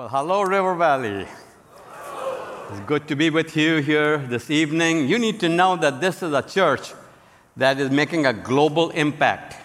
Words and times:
Well, 0.00 0.08
hello, 0.08 0.40
River 0.40 0.74
Valley. 0.76 1.26
It's 2.70 2.80
good 2.86 3.06
to 3.08 3.14
be 3.14 3.28
with 3.28 3.54
you 3.54 3.82
here 3.82 4.16
this 4.16 4.50
evening. 4.50 5.06
You 5.06 5.18
need 5.18 5.38
to 5.40 5.48
know 5.50 5.76
that 5.76 6.00
this 6.00 6.22
is 6.22 6.32
a 6.32 6.40
church 6.40 6.94
that 7.58 7.78
is 7.78 7.90
making 7.90 8.24
a 8.24 8.32
global 8.32 8.88
impact. 8.92 9.58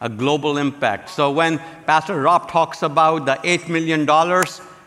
A 0.00 0.08
global 0.08 0.56
impact. 0.56 1.10
So 1.10 1.30
when 1.30 1.58
Pastor 1.84 2.18
Rob 2.18 2.50
talks 2.50 2.82
about 2.82 3.26
the 3.26 3.34
$8 3.34 3.68
million, 3.68 4.08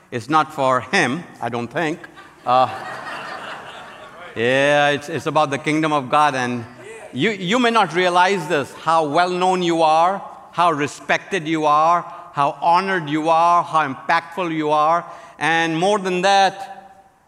it's 0.09 0.27
not 0.27 0.51
for 0.51 0.81
him, 0.81 1.23
I 1.39 1.49
don't 1.49 1.67
think. 1.67 1.99
Uh, 2.43 2.65
yeah, 4.35 4.89
it's, 4.89 5.07
it's 5.07 5.27
about 5.27 5.51
the 5.51 5.59
kingdom 5.59 5.93
of 5.93 6.09
God. 6.09 6.33
And 6.33 6.65
you, 7.13 7.29
you 7.29 7.59
may 7.59 7.69
not 7.69 7.93
realize 7.93 8.47
this 8.47 8.73
how 8.73 9.07
well 9.07 9.29
known 9.29 9.61
you 9.61 9.83
are, 9.83 10.17
how 10.51 10.71
respected 10.71 11.47
you 11.47 11.65
are, 11.65 12.18
how 12.33 12.57
honored 12.61 13.09
you 13.09 13.29
are, 13.29 13.63
how 13.63 13.87
impactful 13.87 14.53
you 14.55 14.69
are. 14.69 15.05
And 15.37 15.77
more 15.77 15.99
than 15.99 16.21
that, 16.21 16.75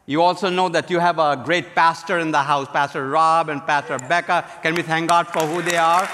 you 0.06 0.22
also 0.22 0.50
know 0.50 0.68
that 0.70 0.90
you 0.90 1.00
have 1.00 1.20
a 1.20 1.42
great 1.44 1.74
pastor 1.76 2.20
in 2.20 2.32
the 2.32 2.42
house, 2.44 2.68
Pastor 2.68 3.08
Rob 3.08 3.50
and 3.50 3.66
Pastor 3.66 3.98
Becca. 3.98 4.46
Can 4.62 4.76
we 4.76 4.82
thank 4.82 5.10
God 5.10 5.28
for 5.28 5.42
who 5.42 5.62
they 5.62 5.78
are 5.78 6.10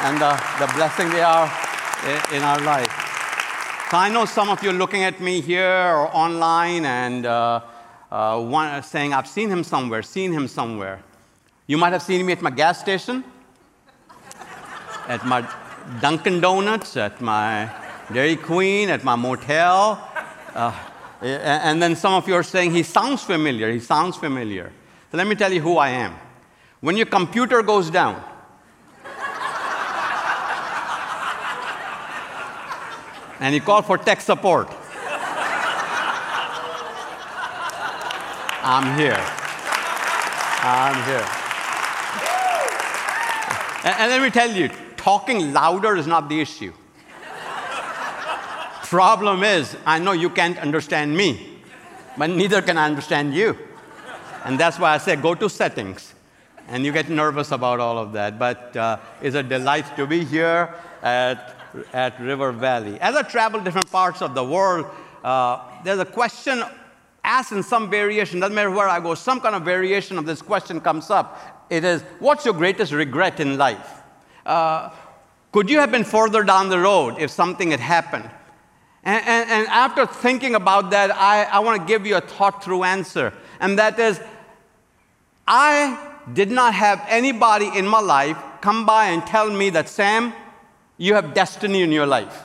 and 0.00 0.20
the, 0.20 0.32
the 0.58 0.72
blessing 0.74 1.08
they 1.10 1.22
are 1.22 1.46
in 2.32 2.42
our 2.42 2.60
life? 2.60 2.90
So 3.90 3.96
I 3.96 4.10
know 4.10 4.24
some 4.24 4.50
of 4.50 4.62
you 4.62 4.70
are 4.70 4.74
looking 4.74 5.04
at 5.04 5.20
me 5.20 5.40
here 5.40 5.64
or 5.64 6.14
online 6.14 6.84
and 6.84 7.24
uh, 7.24 7.60
uh, 8.10 8.40
one, 8.42 8.82
saying, 8.82 9.14
I've 9.14 9.28
seen 9.28 9.48
him 9.48 9.62
somewhere, 9.64 10.02
seen 10.02 10.32
him 10.32 10.48
somewhere. 10.48 11.02
You 11.66 11.78
might 11.78 11.92
have 11.92 12.02
seen 12.02 12.24
me 12.26 12.32
at 12.32 12.42
my 12.42 12.50
gas 12.50 12.80
station, 12.80 13.22
at 15.06 15.24
my 15.24 15.48
Dunkin' 16.00 16.40
Donuts, 16.40 16.96
at 16.96 17.20
my 17.20 17.70
Dairy 18.12 18.36
Queen, 18.36 18.88
at 18.88 19.04
my 19.04 19.16
motel. 19.16 20.02
Uh, 20.54 20.72
and 21.20 21.82
then 21.82 21.94
some 21.96 22.14
of 22.14 22.26
you 22.26 22.34
are 22.34 22.42
saying, 22.42 22.72
he 22.72 22.82
sounds 22.82 23.22
familiar, 23.22 23.70
he 23.70 23.80
sounds 23.80 24.16
familiar. 24.16 24.72
So 25.10 25.18
let 25.18 25.26
me 25.26 25.34
tell 25.34 25.52
you 25.52 25.60
who 25.60 25.76
I 25.76 25.90
am. 25.90 26.14
When 26.80 26.96
your 26.96 27.06
computer 27.06 27.62
goes 27.62 27.90
down, 27.90 28.22
and 33.40 33.54
you 33.54 33.60
call 33.60 33.82
for 33.82 33.98
tech 33.98 34.20
support, 34.20 34.68
I'm 38.62 38.98
here. 38.98 39.18
I'm 40.60 40.94
here. 41.04 41.26
And, 43.84 44.00
and 44.00 44.10
let 44.10 44.22
me 44.22 44.30
tell 44.30 44.50
you, 44.50 44.68
talking 44.96 45.52
louder 45.52 45.96
is 45.96 46.06
not 46.06 46.28
the 46.28 46.40
issue. 46.40 46.72
Problem 48.88 49.42
is, 49.42 49.76
I 49.84 49.98
know 49.98 50.12
you 50.12 50.30
can't 50.30 50.58
understand 50.58 51.14
me, 51.14 51.58
but 52.16 52.30
neither 52.30 52.62
can 52.62 52.78
I 52.78 52.86
understand 52.86 53.34
you. 53.34 53.54
And 54.46 54.58
that's 54.58 54.78
why 54.78 54.94
I 54.94 54.98
say 54.98 55.14
go 55.14 55.34
to 55.34 55.50
settings. 55.50 56.14
And 56.68 56.86
you 56.86 56.92
get 56.92 57.10
nervous 57.10 57.52
about 57.52 57.80
all 57.80 57.98
of 57.98 58.14
that. 58.14 58.38
But 58.38 58.74
uh, 58.74 58.96
it's 59.20 59.36
a 59.36 59.42
delight 59.42 59.94
to 59.96 60.06
be 60.06 60.24
here 60.24 60.74
at, 61.02 61.54
at 61.92 62.18
River 62.18 62.50
Valley. 62.50 62.98
As 62.98 63.14
I 63.14 63.20
travel 63.20 63.60
different 63.60 63.90
parts 63.90 64.22
of 64.22 64.34
the 64.34 64.42
world, 64.42 64.86
uh, 65.22 65.62
there's 65.84 65.98
a 65.98 66.06
question 66.06 66.64
asked 67.22 67.52
in 67.52 67.62
some 67.62 67.90
variation, 67.90 68.40
doesn't 68.40 68.54
matter 68.54 68.70
where 68.70 68.88
I 68.88 69.00
go, 69.00 69.14
some 69.14 69.38
kind 69.42 69.54
of 69.54 69.66
variation 69.66 70.16
of 70.16 70.24
this 70.24 70.40
question 70.40 70.80
comes 70.80 71.10
up. 71.10 71.66
It 71.68 71.84
is, 71.84 72.00
what's 72.20 72.46
your 72.46 72.54
greatest 72.54 72.92
regret 72.92 73.38
in 73.38 73.58
life? 73.58 74.00
Uh, 74.46 74.88
could 75.52 75.68
you 75.68 75.78
have 75.78 75.90
been 75.90 76.04
further 76.04 76.42
down 76.42 76.70
the 76.70 76.78
road 76.78 77.16
if 77.18 77.30
something 77.30 77.70
had 77.70 77.80
happened? 77.80 78.30
And, 79.04 79.24
and, 79.26 79.50
and 79.50 79.68
after 79.68 80.06
thinking 80.06 80.54
about 80.54 80.90
that, 80.90 81.10
I, 81.14 81.44
I 81.44 81.60
want 81.60 81.80
to 81.80 81.86
give 81.86 82.06
you 82.06 82.16
a 82.16 82.20
thought 82.20 82.62
through 82.62 82.84
answer. 82.84 83.32
And 83.60 83.78
that 83.78 83.98
is, 83.98 84.20
I 85.46 86.14
did 86.32 86.50
not 86.50 86.74
have 86.74 87.04
anybody 87.08 87.70
in 87.74 87.86
my 87.86 88.00
life 88.00 88.36
come 88.60 88.84
by 88.84 89.06
and 89.06 89.24
tell 89.26 89.50
me 89.50 89.70
that, 89.70 89.88
Sam, 89.88 90.32
you 90.96 91.14
have 91.14 91.32
destiny 91.32 91.82
in 91.82 91.92
your 91.92 92.06
life. 92.06 92.44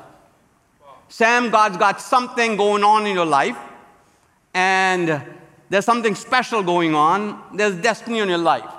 Sam, 1.10 1.50
God's 1.50 1.78
got 1.78 2.02
something 2.02 2.56
going 2.56 2.84
on 2.84 3.06
in 3.06 3.14
your 3.14 3.26
life, 3.26 3.58
and 4.54 5.22
there's 5.70 5.86
something 5.86 6.16
special 6.16 6.64
going 6.64 6.96
on. 6.96 7.42
There's 7.56 7.76
destiny 7.76 8.20
in 8.20 8.30
your 8.30 8.38
life. 8.38 8.70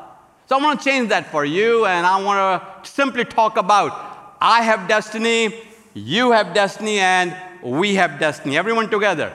So 0.47 0.59
I 0.59 0.63
want 0.63 0.81
to 0.81 0.85
change 0.85 1.09
that 1.09 1.31
for 1.31 1.45
you, 1.45 1.87
and 1.87 2.07
I 2.07 2.23
want 2.23 2.85
to 2.85 2.91
simply 2.91 3.25
talk 3.25 3.57
about 3.57 4.37
I 4.41 4.63
have 4.63 4.89
destiny, 4.89 5.55
you 5.95 6.33
have 6.33 6.55
destiny, 6.55 6.99
and 6.99 7.35
we 7.65 7.95
have 7.95 8.21
destiny. 8.21 8.59
Everyone 8.59 8.91
together. 8.91 9.33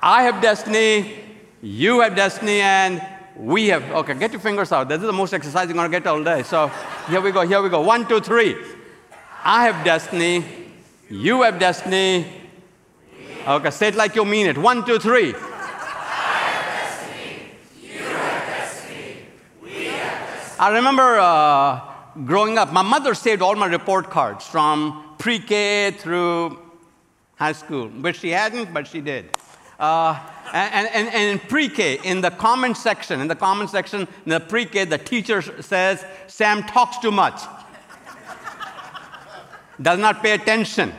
I 0.00 0.22
have 0.22 0.40
destiny, 0.40 1.14
you 1.60 2.00
have 2.00 2.14
destiny, 2.14 2.60
and 2.60 3.04
we 3.36 3.68
have. 3.68 3.82
Okay, 3.82 4.14
get 4.14 4.30
your 4.30 4.40
fingers 4.40 4.70
out. 4.72 4.88
This 4.88 5.00
is 5.00 5.06
the 5.06 5.12
most 5.12 5.34
exercise 5.34 5.66
you're 5.66 5.74
going 5.74 5.90
to 5.90 5.98
get 5.98 6.06
all 6.06 6.22
day. 6.22 6.44
So 6.44 6.70
here 7.08 7.20
we 7.20 7.32
go, 7.32 7.46
here 7.46 7.60
we 7.60 7.68
go. 7.68 7.80
One, 7.80 8.06
two, 8.06 8.20
three. 8.20 8.56
I 9.44 9.64
have 9.64 9.84
destiny, 9.84 10.44
you 11.10 11.42
have 11.42 11.58
destiny. 11.58 12.26
Okay, 13.46 13.70
say 13.70 13.88
it 13.88 13.96
like 13.96 14.14
you 14.14 14.24
mean 14.24 14.46
it. 14.46 14.56
One, 14.56 14.86
two, 14.86 15.00
three. 15.00 15.34
I 15.34 16.48
have 16.52 17.10
destiny. 17.10 17.50
You 17.82 17.98
have 18.04 18.46
destiny. 18.46 19.16
We 19.60 19.84
have 19.86 20.28
destiny. 20.28 20.60
I 20.60 20.70
remember 20.76 21.18
uh, 21.18 21.80
growing 22.24 22.56
up, 22.56 22.72
my 22.72 22.82
mother 22.82 23.14
saved 23.14 23.42
all 23.42 23.56
my 23.56 23.66
report 23.66 24.10
cards 24.10 24.46
from 24.46 25.16
pre 25.18 25.40
K 25.40 25.90
through 25.90 26.61
high 27.42 27.52
school, 27.52 27.88
which 27.88 28.20
she 28.20 28.30
hadn't, 28.30 28.72
but 28.72 28.86
she 28.86 29.00
did. 29.00 29.24
Uh, 29.78 30.16
and, 30.52 30.88
and, 30.94 31.08
and 31.08 31.24
in 31.32 31.48
pre 31.48 31.68
K, 31.68 31.98
in 32.04 32.20
the 32.20 32.30
comment 32.30 32.76
section, 32.76 33.20
in 33.20 33.26
the 33.26 33.34
comment 33.34 33.68
section, 33.68 34.02
in 34.24 34.30
the 34.30 34.38
pre 34.38 34.64
K, 34.64 34.84
the 34.84 34.98
teacher 34.98 35.42
says, 35.60 36.04
Sam 36.28 36.62
talks 36.62 36.98
too 36.98 37.10
much, 37.10 37.40
does 39.80 39.98
not 39.98 40.22
pay 40.22 40.32
attention. 40.32 40.92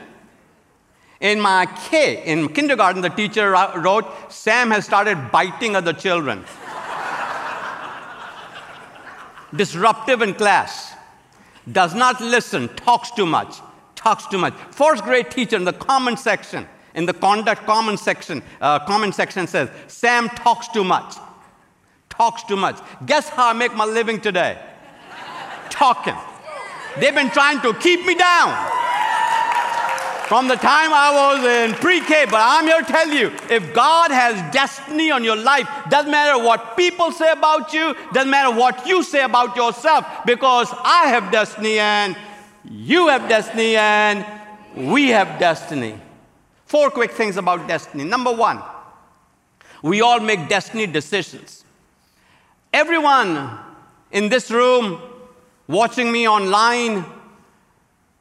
In 1.22 1.40
my 1.40 1.66
K, 1.90 2.24
in 2.26 2.50
kindergarten, 2.50 3.02
the 3.02 3.10
teacher 3.10 3.52
wrote, 3.52 4.06
Sam 4.30 4.72
has 4.72 4.84
started 4.84 5.32
biting 5.32 5.78
other 5.78 5.94
children. 5.94 6.44
Disruptive 9.56 10.22
in 10.22 10.34
class, 10.34 10.94
does 11.72 11.96
not 11.96 12.20
listen, 12.20 12.68
talks 12.76 13.12
too 13.12 13.26
much, 13.26 13.62
talks 14.04 14.28
too 14.28 14.38
much. 14.38 14.54
First 14.72 15.04
grade 15.04 15.32
teacher 15.32 15.56
in 15.56 15.64
the 15.64 15.74
comment 15.74 16.20
section, 16.20 16.68
in 16.94 17.06
the 17.06 17.14
conduct 17.14 17.66
comment 17.66 18.00
section, 18.00 18.44
uh, 18.60 18.80
comment 18.80 19.16
section 19.16 19.48
says, 19.48 19.70
Sam 19.88 20.28
talks 20.30 20.68
too 20.68 20.84
much, 20.84 21.16
talks 22.10 22.44
too 22.44 22.58
much. 22.58 22.78
Guess 23.06 23.30
how 23.30 23.50
I 23.50 23.54
make 23.54 23.74
my 23.74 23.86
living 23.86 24.20
today? 24.20 24.60
Talking. 25.70 26.16
They've 27.00 27.16
been 27.16 27.32
trying 27.32 27.62
to 27.62 27.74
keep 27.76 28.06
me 28.06 28.14
down 28.14 28.72
from 30.28 30.48
the 30.48 30.56
time 30.56 30.94
I 30.94 31.12
was 31.14 31.44
in 31.46 31.76
pre 31.76 32.02
K, 32.02 32.26
but 32.26 32.40
I'm 32.40 32.66
here 32.66 32.82
to 32.82 32.86
tell 32.86 33.08
you 33.10 33.32
if 33.50 33.74
God 33.74 34.12
has 34.12 34.36
destiny 34.54 35.12
on 35.12 35.24
your 35.24 35.36
life, 35.36 35.68
doesn't 35.90 36.12
matter 36.12 36.44
what 36.44 36.76
people 36.78 37.12
say 37.12 37.32
about 37.32 37.74
you, 37.74 37.96
doesn't 38.14 38.30
matter 38.30 38.52
what 38.56 38.86
you 38.86 39.02
say 39.02 39.24
about 39.24 39.56
yourself, 39.56 40.06
because 40.26 40.68
I 40.84 41.08
have 41.08 41.32
destiny 41.32 41.80
and 41.80 42.16
you 42.70 43.08
have 43.08 43.28
destiny 43.28 43.76
and 43.76 44.26
we 44.76 45.10
have 45.10 45.40
destiny. 45.40 46.00
Four 46.66 46.90
quick 46.90 47.12
things 47.12 47.38
about 47.38 47.68
destiny. 47.68 48.04
Number 48.04 48.32
one, 48.32 48.62
we 49.82 50.02
all 50.02 50.20
make 50.20 50.50
destiny 50.50 50.88
decisions. 50.88 51.64
Everyone 52.74 53.60
in 54.12 54.30
this 54.30 54.50
room, 54.50 55.00
watching 55.68 56.12
me 56.12 56.28
online, 56.28 57.06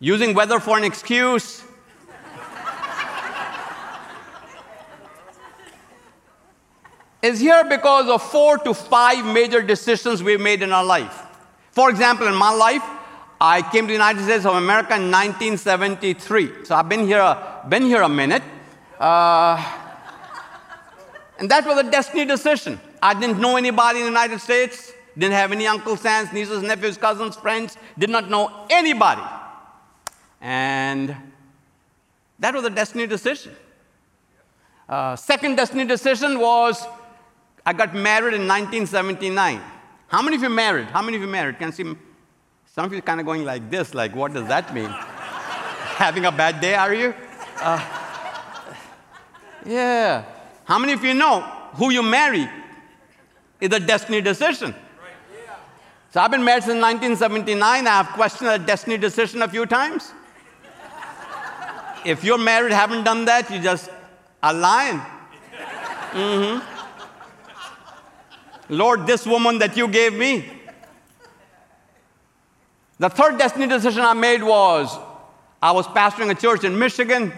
using 0.01 0.35
weather 0.35 0.61
for 0.61 0.77
an 0.77 0.85
excuse, 0.85 1.63
is 7.23 7.41
here 7.41 7.65
because 7.65 8.09
of 8.09 8.23
four 8.23 8.59
to 8.59 8.75
five 8.75 9.25
major 9.25 9.63
decisions 9.63 10.23
we've 10.23 10.41
made 10.41 10.63
in 10.63 10.73
our 10.73 10.85
life. 10.85 11.23
For 11.71 11.89
example, 11.89 12.27
in 12.27 12.35
my 12.35 12.53
life, 12.53 12.83
I 13.45 13.61
came 13.61 13.87
to 13.87 13.89
the 13.89 13.95
United 13.95 14.23
States 14.23 14.45
of 14.45 14.55
America 14.55 14.95
in 14.95 15.11
1973. 15.11 16.65
So 16.65 16.77
I've 16.77 16.89
been 16.89 17.05
here, 17.09 17.37
been 17.69 17.83
here 17.83 18.03
a 18.03 18.09
minute. 18.09 18.45
Uh, 19.01 19.57
and 21.41 21.51
that 21.51 21.67
was 21.67 21.77
a 21.77 21.91
destiny 21.91 22.25
decision. 22.25 22.81
I 23.03 23.19
didn't 23.19 23.41
know 23.41 23.57
anybody 23.57 23.99
in 23.99 24.05
the 24.05 24.11
United 24.13 24.39
States, 24.39 24.93
didn't 25.19 25.35
have 25.35 25.51
any 25.51 25.67
uncles, 25.67 26.07
aunts, 26.07 26.33
nieces, 26.33 26.63
nephews, 26.63 26.97
cousins, 26.97 27.35
friends, 27.35 27.77
did 27.99 28.11
not 28.11 28.31
know 28.31 28.65
anybody. 28.71 29.23
And 30.41 31.17
that 32.39 32.55
was 32.55 32.65
a 32.65 32.71
destiny 32.71 33.09
decision. 33.09 33.57
Uh, 34.89 35.17
second 35.17 35.57
destiny 35.57 35.85
decision 35.85 36.39
was 36.39 36.87
I 37.67 37.73
got 37.73 37.93
married 37.93 38.35
in 38.35 38.47
1979. 38.47 39.61
How 40.07 40.23
many 40.23 40.37
of 40.37 40.43
you 40.45 40.49
married? 40.49 40.87
How 40.87 41.03
many 41.03 41.17
of 41.17 41.23
you 41.25 41.29
married? 41.29 41.59
Can 41.59 41.73
see 41.73 41.97
some 42.75 42.87
of 42.87 42.93
you 42.95 43.03
kind 43.03 43.21
of 43.21 43.27
going 43.27 43.45
like 43.45 43.71
this, 43.71 43.93
like 43.93 44.17
what 44.17 44.33
does 44.33 44.49
that 44.49 44.73
mean? 44.75 44.89
Having 44.89 46.25
a 46.25 46.33
bad 46.33 46.59
day, 46.61 46.75
are 46.75 46.95
you? 46.95 47.15
Uh, 47.61 47.79
Yeah. 49.67 50.25
How 50.65 50.79
many 50.79 50.95
of 50.95 51.05
you 51.05 51.13
know 51.13 51.43
who 51.75 51.91
you 51.91 52.03
marry 52.03 52.49
is 53.61 53.73
a 53.75 53.81
destiny 53.81 54.23
decision? 54.23 54.75
So 56.13 56.21
I've 56.21 56.31
been 56.31 56.45
married 56.45 56.63
since 56.65 56.81
1979. 56.81 57.87
I 57.87 57.91
have 57.91 58.09
questioned 58.09 58.49
a 58.49 58.59
destiny 58.59 58.97
decision 58.97 59.43
a 59.43 59.49
few 59.49 59.67
times. 59.67 60.13
if 62.07 62.25
you're 62.25 62.39
married, 62.39 62.73
haven't 62.73 63.05
done 63.05 63.27
that, 63.27 63.51
you 63.51 63.61
just 63.61 63.91
are 64.43 64.55
lying. 64.55 65.01
Mm-hmm. 66.13 66.61
Lord, 68.71 69.07
this 69.07 69.27
woman 69.27 69.59
that 69.59 69.77
you 69.77 69.89
gave 69.89 70.15
me. 70.15 70.62
The 73.03 73.11
third 73.11 73.37
destiny 73.37 73.67
decision 73.67 74.03
I 74.03 74.15
made 74.15 74.45
was 74.45 74.97
I 75.61 75.73
was 75.73 75.89
pastoring 75.89 76.31
a 76.31 76.37
church 76.37 76.63
in 76.63 76.79
Michigan 76.79 77.33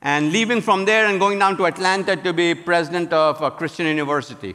and 0.00 0.30
leaving 0.30 0.60
from 0.60 0.84
there 0.84 1.06
and 1.06 1.18
going 1.18 1.36
down 1.36 1.56
to 1.56 1.66
Atlanta 1.66 2.14
to 2.14 2.32
be 2.32 2.54
president 2.54 3.12
of 3.12 3.42
a 3.42 3.50
Christian 3.50 3.86
university. 3.86 4.54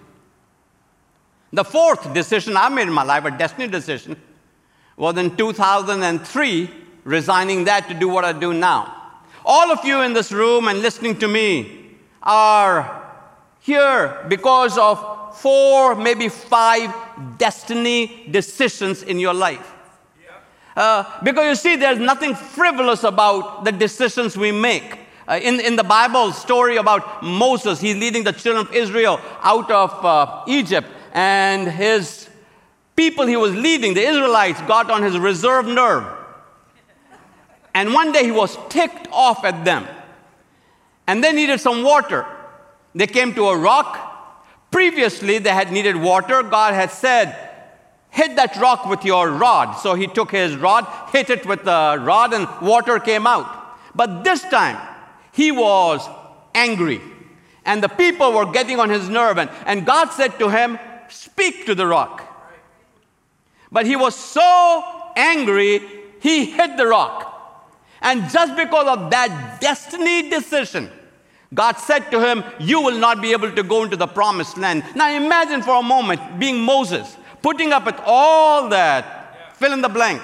The 1.52 1.66
fourth 1.66 2.14
decision 2.14 2.56
I 2.56 2.70
made 2.70 2.84
in 2.84 2.94
my 2.94 3.04
life, 3.04 3.26
a 3.26 3.32
destiny 3.32 3.68
decision, 3.68 4.16
was 4.96 5.18
in 5.18 5.36
2003, 5.36 6.70
resigning 7.04 7.66
that 7.66 7.90
to 7.90 7.94
do 7.94 8.08
what 8.08 8.24
I 8.24 8.32
do 8.32 8.54
now. 8.54 8.96
All 9.44 9.70
of 9.74 9.84
you 9.84 10.00
in 10.04 10.14
this 10.14 10.32
room 10.32 10.70
and 10.70 10.80
listening 10.82 11.20
to 11.20 11.28
me 11.28 11.98
are 12.24 13.12
here 13.60 14.26
because 14.30 14.78
of 14.78 15.36
four, 15.38 15.96
maybe 15.96 16.30
five 16.30 16.96
destiny 17.38 18.26
decisions 18.32 19.04
in 19.04 19.20
your 19.20 19.34
life. 19.34 19.76
Uh, 20.80 21.04
because 21.24 21.46
you 21.46 21.56
see, 21.56 21.76
there's 21.76 22.00
nothing 22.00 22.34
frivolous 22.34 23.04
about 23.04 23.66
the 23.66 23.72
decisions 23.72 24.38
we 24.38 24.50
make. 24.50 24.98
Uh, 25.28 25.38
in, 25.44 25.60
in 25.60 25.76
the 25.76 25.84
Bible 25.84 26.32
story 26.32 26.78
about 26.78 27.22
Moses, 27.22 27.82
he's 27.82 27.98
leading 27.98 28.24
the 28.24 28.32
children 28.32 28.66
of 28.66 28.74
Israel 28.74 29.20
out 29.42 29.70
of 29.70 30.06
uh, 30.06 30.44
Egypt, 30.48 30.88
and 31.12 31.68
his 31.68 32.30
people 32.96 33.26
he 33.26 33.36
was 33.36 33.54
leading, 33.54 33.94
the 33.94 34.08
Israelites, 34.08 34.62
got 34.62 34.90
on 34.90 35.04
his 35.04 35.20
reserve 35.20 35.68
nerve. 35.68 36.06
And 37.76 37.94
one 37.94 38.14
day 38.14 38.24
he 38.24 38.32
was 38.32 38.58
ticked 38.70 39.10
off 39.12 39.44
at 39.44 39.66
them. 39.66 39.86
And 41.08 41.22
they 41.22 41.34
needed 41.34 41.60
some 41.60 41.84
water. 41.84 42.26
They 42.96 43.08
came 43.08 43.36
to 43.36 43.50
a 43.50 43.58
rock. 43.58 44.72
Previously, 44.72 45.40
they 45.40 45.50
had 45.50 45.74
needed 45.74 45.98
water. 45.98 46.42
God 46.42 46.74
had 46.74 46.90
said, 46.90 47.49
Hit 48.10 48.36
that 48.38 48.56
rock 48.58 48.86
with 48.86 49.06
your 49.06 49.32
rod. 49.32 49.76
So 49.76 49.94
he 49.94 50.08
took 50.08 50.32
his 50.32 50.56
rod, 50.56 50.88
hit 51.12 51.30
it 51.30 51.46
with 51.46 51.64
the 51.64 51.98
rod, 52.02 52.34
and 52.34 52.48
water 52.62 53.00
came 53.00 53.28
out. 53.28 53.48
But 53.96 54.24
this 54.24 54.42
time, 54.44 54.78
he 55.32 55.52
was 55.52 56.08
angry. 56.56 57.02
And 57.66 57.84
the 57.84 57.90
people 57.90 58.34
were 58.34 58.52
getting 58.52 58.80
on 58.80 58.90
his 58.90 59.10
nerve. 59.10 59.38
And, 59.38 59.50
and 59.66 59.86
God 59.86 60.10
said 60.12 60.40
to 60.40 60.50
him, 60.50 60.80
Speak 61.10 61.66
to 61.66 61.76
the 61.76 61.88
rock. 61.88 62.26
But 63.72 63.86
he 63.86 63.96
was 63.96 64.16
so 64.16 65.12
angry, 65.16 65.82
he 66.20 66.46
hit 66.46 66.78
the 66.78 66.88
rock. 66.88 67.26
And 68.02 68.30
just 68.30 68.56
because 68.56 68.88
of 68.88 69.12
that 69.12 69.60
destiny 69.60 70.30
decision, 70.30 70.90
God 71.54 71.78
said 71.78 72.10
to 72.12 72.20
him, 72.20 72.44
You 72.60 72.82
will 72.82 72.98
not 72.98 73.22
be 73.22 73.32
able 73.32 73.52
to 73.52 73.64
go 73.64 73.84
into 73.84 73.98
the 73.98 74.08
promised 74.08 74.58
land. 74.58 74.84
Now 74.96 75.12
imagine 75.12 75.62
for 75.62 75.80
a 75.80 75.84
moment 75.84 76.40
being 76.40 76.62
Moses, 76.62 77.18
putting 77.42 77.74
up 77.74 77.86
with 77.86 78.00
all 78.06 78.70
that, 78.70 79.56
fill 79.56 79.74
in 79.74 79.82
the 79.82 79.90
blank. 79.90 80.22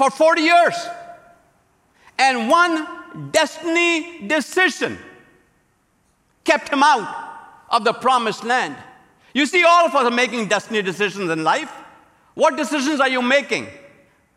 for 0.00 0.10
40 0.10 0.40
years. 0.40 0.74
And 2.18 2.48
one 2.48 3.30
destiny 3.32 4.26
decision 4.26 4.96
kept 6.42 6.70
him 6.70 6.82
out 6.82 7.06
of 7.68 7.84
the 7.84 7.92
promised 7.92 8.42
land. 8.42 8.76
You 9.34 9.44
see, 9.44 9.62
all 9.62 9.84
of 9.84 9.94
us 9.94 10.06
are 10.06 10.10
making 10.10 10.48
destiny 10.48 10.80
decisions 10.80 11.28
in 11.28 11.44
life. 11.44 11.70
What 12.32 12.56
decisions 12.56 12.98
are 13.00 13.10
you 13.10 13.20
making? 13.20 13.66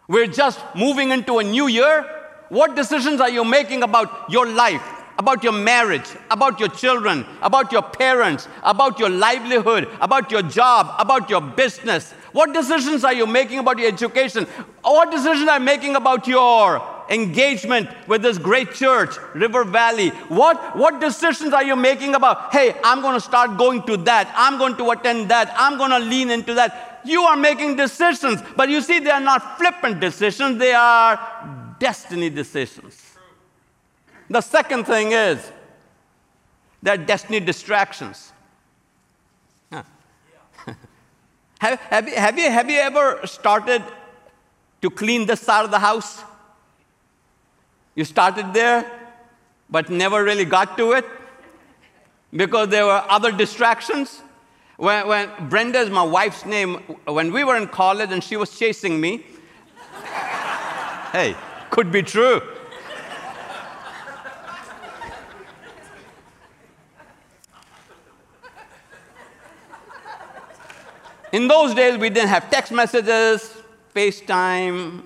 We're 0.10 0.28
just 0.28 0.60
moving 0.76 1.12
into 1.12 1.40
a 1.40 1.44
new 1.46 1.68
year. 1.68 2.04
What 2.50 2.76
decisions 2.76 3.22
are 3.22 3.30
you 3.30 3.46
making 3.46 3.84
about 3.84 4.30
your 4.30 4.46
life, 4.46 4.86
about 5.18 5.44
your 5.44 5.54
marriage, 5.54 6.10
about 6.32 6.60
your 6.60 6.70
children, 6.70 7.26
about 7.42 7.72
your 7.72 7.82
parents, 7.82 8.48
about 8.64 9.00
your 9.00 9.10
livelihood, 9.10 9.88
about 10.02 10.32
your 10.32 10.42
job, 10.42 10.96
about 11.00 11.30
your 11.30 11.42
business? 11.42 12.14
What 12.32 12.54
decisions 12.54 13.04
are 13.04 13.14
you 13.14 13.28
making 13.28 13.60
about 13.60 13.78
your 13.78 13.88
education? 13.88 14.46
What 14.82 15.12
decisions 15.12 15.48
are 15.48 15.60
you 15.60 15.66
making 15.66 15.96
about 15.96 16.28
your 16.28 16.82
engagement 17.10 17.90
with 18.08 18.22
this 18.24 18.38
great 18.38 18.74
church, 18.74 19.16
River 19.36 19.64
Valley? 19.64 20.10
What, 20.30 20.76
what 20.76 21.00
decisions 21.00 21.54
are 21.54 21.64
you 21.64 21.76
making 21.76 22.16
about, 22.16 22.52
hey, 22.52 22.76
I'm 22.84 23.02
going 23.02 23.14
to 23.14 23.22
start 23.22 23.58
going 23.58 23.84
to 23.84 23.98
that, 23.98 24.34
I'm 24.36 24.58
going 24.58 24.78
to 24.78 24.90
attend 24.92 25.30
that, 25.30 25.54
I'm 25.56 25.78
going 25.78 25.92
to 25.92 26.00
lean 26.00 26.32
into 26.32 26.56
that? 26.56 27.02
You 27.06 27.22
are 27.24 27.36
making 27.36 27.76
decisions, 27.76 28.42
but 28.56 28.70
you 28.70 28.82
see, 28.82 29.00
they 29.00 29.12
are 29.12 29.20
not 29.20 29.58
flippant 29.58 30.00
decisions, 30.00 30.58
they 30.58 30.74
are 30.74 31.76
destiny 31.80 32.30
decisions. 32.30 33.13
The 34.34 34.42
second 34.42 34.86
thing 34.86 35.12
is, 35.12 35.52
they're 36.82 36.98
destiny 36.98 37.40
distractions. 37.40 38.34
Huh. 39.72 39.84
have, 41.60 41.80
have, 42.10 42.40
you, 42.40 42.50
have 42.50 42.68
you 42.68 42.80
ever 42.80 43.20
started 43.28 43.84
to 44.82 44.90
clean 44.90 45.28
this 45.28 45.40
side 45.40 45.66
of 45.66 45.70
the 45.70 45.78
house? 45.78 46.24
You 47.94 48.06
started 48.06 48.56
there, 48.56 48.92
but 49.70 49.92
never 49.92 50.24
really 50.24 50.46
got 50.46 50.80
to 50.80 50.94
it 50.94 51.06
because 52.36 52.70
there 52.70 52.88
were 52.88 53.06
other 53.08 53.32
distractions. 53.32 54.24
When, 54.78 55.08
when 55.08 55.30
Brenda 55.48 55.78
is 55.78 55.92
my 55.92 56.02
wife's 56.02 56.44
name, 56.44 56.78
when 57.06 57.32
we 57.32 57.44
were 57.44 57.56
in 57.56 57.68
college 57.68 58.12
and 58.12 58.24
she 58.24 58.36
was 58.36 58.58
chasing 58.58 59.00
me, 59.00 59.28
hey, 61.12 61.36
could 61.70 61.92
be 61.92 62.02
true. 62.02 62.42
In 71.34 71.50
those 71.50 71.74
days, 71.74 71.98
we 71.98 72.10
didn't 72.10 72.30
have 72.30 72.50
text 72.50 72.72
messages, 72.72 73.54
FaceTime, 73.94 75.04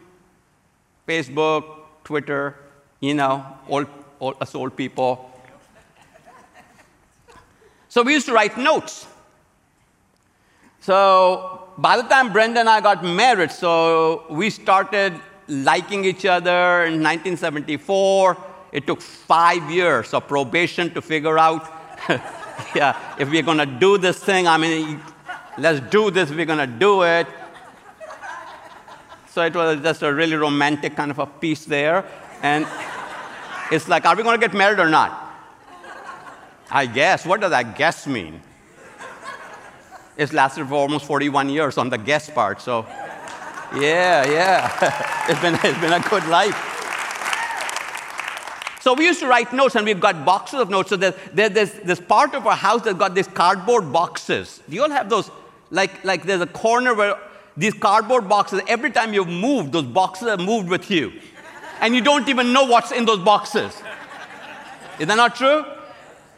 Facebook, 1.08 1.64
Twitter 2.04 2.56
you 3.00 3.14
know, 3.14 3.46
old, 3.68 3.88
old, 4.20 4.36
us 4.42 4.56
old 4.56 4.76
people. 4.76 5.32
So 7.90 8.04
we 8.04 8.14
used 8.14 8.26
to 8.26 8.34
write 8.34 8.58
notes. 8.58 9.08
So 10.82 11.70
by 11.78 11.98
the 11.98 12.04
time 12.04 12.32
Brenda 12.32 12.60
and 12.60 12.70
I 12.70 12.82
got 12.82 13.04
married, 13.04 13.52
so 13.52 14.26
we 14.30 14.50
started 14.50 15.20
liking 15.48 16.06
each 16.06 16.26
other 16.26 16.86
in 16.86 17.02
1974. 17.04 18.38
It 18.72 18.86
took 18.86 19.02
five 19.02 19.70
years 19.72 20.14
of 20.14 20.28
probation 20.28 20.94
to 20.94 21.02
figure 21.02 21.38
out, 21.40 21.72
yeah, 22.76 23.16
if 23.18 23.30
we're 23.30 23.44
gonna 23.44 23.66
do 23.66 23.98
this 23.98 24.20
thing, 24.20 24.48
I 24.48 24.58
mean, 24.58 25.02
let's 25.58 25.80
do 25.90 26.12
this, 26.12 26.30
we're 26.30 26.46
gonna 26.46 26.68
do 26.68 27.04
it. 27.04 27.28
So 29.38 29.44
it 29.44 29.54
was 29.54 29.80
just 29.84 30.02
a 30.02 30.12
really 30.12 30.36
romantic 30.36 30.96
kind 30.96 31.12
of 31.12 31.20
a 31.20 31.28
piece 31.28 31.66
there. 31.66 32.04
And 32.42 32.66
it's 33.72 33.88
like, 33.88 34.04
are 34.06 34.16
we 34.16 34.24
going 34.24 34.40
to 34.40 34.44
get 34.48 34.56
married 34.56 34.80
or 34.80 34.90
not? 34.90 35.32
I 36.72 36.88
guess. 36.88 37.24
What 37.24 37.42
does 37.42 37.52
that 37.52 37.78
guess 37.78 38.08
mean? 38.08 38.42
It's 40.18 40.34
lasted 40.34 40.68
for 40.68 40.74
almost 40.74 41.06
41 41.06 41.50
years 41.50 41.78
on 41.78 41.90
the 41.90 42.00
guess 42.00 42.32
part. 42.32 42.62
So, 42.62 42.88
yeah, 43.76 44.26
yeah. 44.26 45.26
it's, 45.30 45.40
been, 45.40 45.54
it's 45.54 45.80
been 45.80 45.94
a 45.94 46.00
good 46.10 46.26
life. 46.28 46.56
So 48.82 48.96
we 48.96 49.06
used 49.06 49.20
to 49.20 49.28
write 49.28 49.54
notes, 49.54 49.76
and 49.76 49.86
we've 49.86 50.00
got 50.00 50.26
boxes 50.26 50.62
of 50.62 50.72
notes. 50.72 50.90
So 50.90 50.96
there's, 50.96 51.14
there's 51.32 51.74
this 51.74 52.00
part 52.00 52.34
of 52.34 52.48
our 52.48 52.56
house 52.56 52.82
that's 52.82 52.98
got 52.98 53.14
these 53.14 53.28
cardboard 53.28 53.94
boxes. 53.94 54.64
Do 54.68 54.76
you 54.76 54.82
all 54.82 54.90
have 54.90 55.10
those? 55.10 55.30
Like, 55.70 56.04
like 56.04 56.24
there's 56.24 56.42
a 56.42 56.48
corner 56.48 56.94
where 56.94 57.18
these 57.56 57.74
cardboard 57.74 58.30
boxes, 58.30 58.62
every 58.68 58.92
time 58.92 59.14
you've 59.14 59.28
moved, 59.28 59.72
those 59.72 59.84
boxes 59.84 60.28
have 60.30 60.40
moved 60.40 60.70
with 60.70 60.90
you 60.92 61.14
and 61.82 61.96
you 61.96 62.02
don't 62.02 62.28
even 62.30 62.54
know 62.54 62.66
what's 62.66 62.92
in 62.92 63.06
those 63.06 63.20
boxes. 63.20 63.74
Is 65.00 65.08
that 65.08 65.16
not 65.16 65.36
true? 65.36 65.66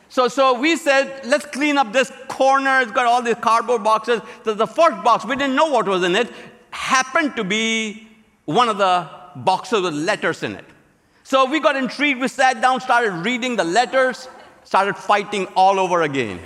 So, 0.09 0.27
so 0.27 0.59
we 0.59 0.75
said, 0.75 1.25
let's 1.25 1.45
clean 1.45 1.77
up 1.77 1.93
this 1.93 2.11
corner. 2.27 2.81
It's 2.81 2.91
got 2.91 3.05
all 3.05 3.21
these 3.21 3.35
cardboard 3.35 3.83
boxes. 3.83 4.21
So 4.43 4.53
the 4.53 4.67
first 4.67 5.03
box, 5.03 5.23
we 5.23 5.35
didn't 5.35 5.55
know 5.55 5.67
what 5.67 5.87
was 5.87 6.03
in 6.03 6.15
it, 6.15 6.31
happened 6.71 7.35
to 7.35 7.43
be 7.43 8.07
one 8.45 8.69
of 8.69 8.77
the 8.77 9.07
boxes 9.35 9.81
with 9.81 9.93
letters 9.93 10.41
in 10.43 10.55
it. 10.55 10.65
So 11.23 11.45
we 11.45 11.59
got 11.59 11.75
intrigued. 11.75 12.19
We 12.19 12.27
sat 12.27 12.59
down, 12.59 12.81
started 12.81 13.11
reading 13.23 13.55
the 13.55 13.63
letters, 13.63 14.27
started 14.63 14.97
fighting 14.97 15.45
all 15.55 15.79
over 15.79 16.01
again. 16.01 16.39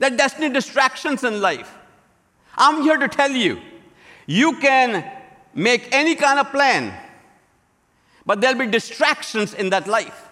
The 0.00 0.10
destiny 0.10 0.48
distractions 0.48 1.22
in 1.22 1.40
life. 1.40 1.72
I'm 2.56 2.82
here 2.82 2.96
to 2.96 3.06
tell 3.06 3.30
you 3.30 3.60
you 4.26 4.58
can 4.58 5.08
make 5.54 5.88
any 5.92 6.16
kind 6.16 6.40
of 6.40 6.50
plan, 6.50 6.92
but 8.26 8.40
there'll 8.40 8.58
be 8.58 8.66
distractions 8.66 9.54
in 9.54 9.70
that 9.70 9.86
life. 9.86 10.28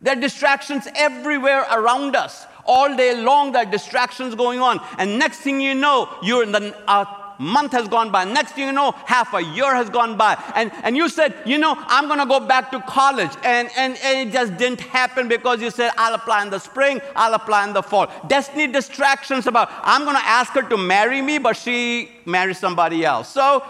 There 0.00 0.16
are 0.16 0.20
distractions 0.20 0.86
everywhere 0.94 1.62
around 1.72 2.14
us. 2.14 2.46
All 2.66 2.94
day 2.94 3.22
long, 3.22 3.52
there 3.52 3.62
are 3.62 3.70
distractions 3.70 4.34
going 4.34 4.60
on. 4.60 4.80
And 4.98 5.18
next 5.18 5.38
thing 5.38 5.60
you 5.60 5.74
know, 5.74 6.14
you're 6.22 6.42
in 6.42 6.52
the 6.52 6.76
uh, 6.86 7.04
month 7.38 7.72
has 7.72 7.88
gone 7.88 8.10
by. 8.10 8.24
Next 8.24 8.52
thing 8.52 8.66
you 8.66 8.72
know, 8.72 8.92
half 9.06 9.34
a 9.34 9.42
year 9.42 9.74
has 9.74 9.90
gone 9.90 10.16
by. 10.16 10.42
And, 10.54 10.72
and 10.82 10.96
you 10.96 11.08
said, 11.08 11.34
you 11.44 11.58
know, 11.58 11.74
I'm 11.78 12.06
going 12.06 12.20
to 12.20 12.26
go 12.26 12.40
back 12.40 12.70
to 12.72 12.80
college. 12.80 13.30
And, 13.44 13.68
and, 13.76 13.96
and 14.02 14.28
it 14.28 14.32
just 14.32 14.56
didn't 14.56 14.80
happen 14.80 15.28
because 15.28 15.60
you 15.60 15.70
said, 15.70 15.92
I'll 15.96 16.14
apply 16.14 16.42
in 16.42 16.50
the 16.50 16.58
spring, 16.58 17.00
I'll 17.16 17.34
apply 17.34 17.66
in 17.66 17.72
the 17.72 17.82
fall. 17.82 18.08
Destiny 18.26 18.66
distractions 18.66 19.46
about, 19.46 19.70
I'm 19.82 20.04
going 20.04 20.16
to 20.16 20.24
ask 20.24 20.52
her 20.52 20.62
to 20.62 20.76
marry 20.76 21.22
me, 21.22 21.38
but 21.38 21.56
she 21.56 22.10
marries 22.24 22.58
somebody 22.58 23.04
else. 23.04 23.28
So 23.28 23.64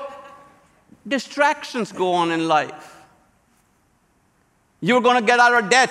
distractions 1.07 1.93
go 1.93 2.13
on 2.13 2.31
in 2.31 2.49
life. 2.49 2.93
You're 4.81 5.01
going 5.01 5.19
to 5.19 5.27
get 5.27 5.41
out 5.41 5.65
of 5.65 5.71
debt, 5.71 5.91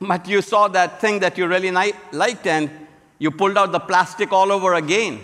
but 0.00 0.26
you 0.26 0.42
saw 0.42 0.68
that 0.68 1.00
thing 1.00 1.20
that 1.20 1.38
you 1.38 1.46
really 1.46 1.70
liked 1.70 2.46
and 2.46 2.70
you 3.18 3.30
pulled 3.30 3.56
out 3.56 3.70
the 3.70 3.78
plastic 3.78 4.32
all 4.32 4.50
over 4.50 4.74
again. 4.74 5.20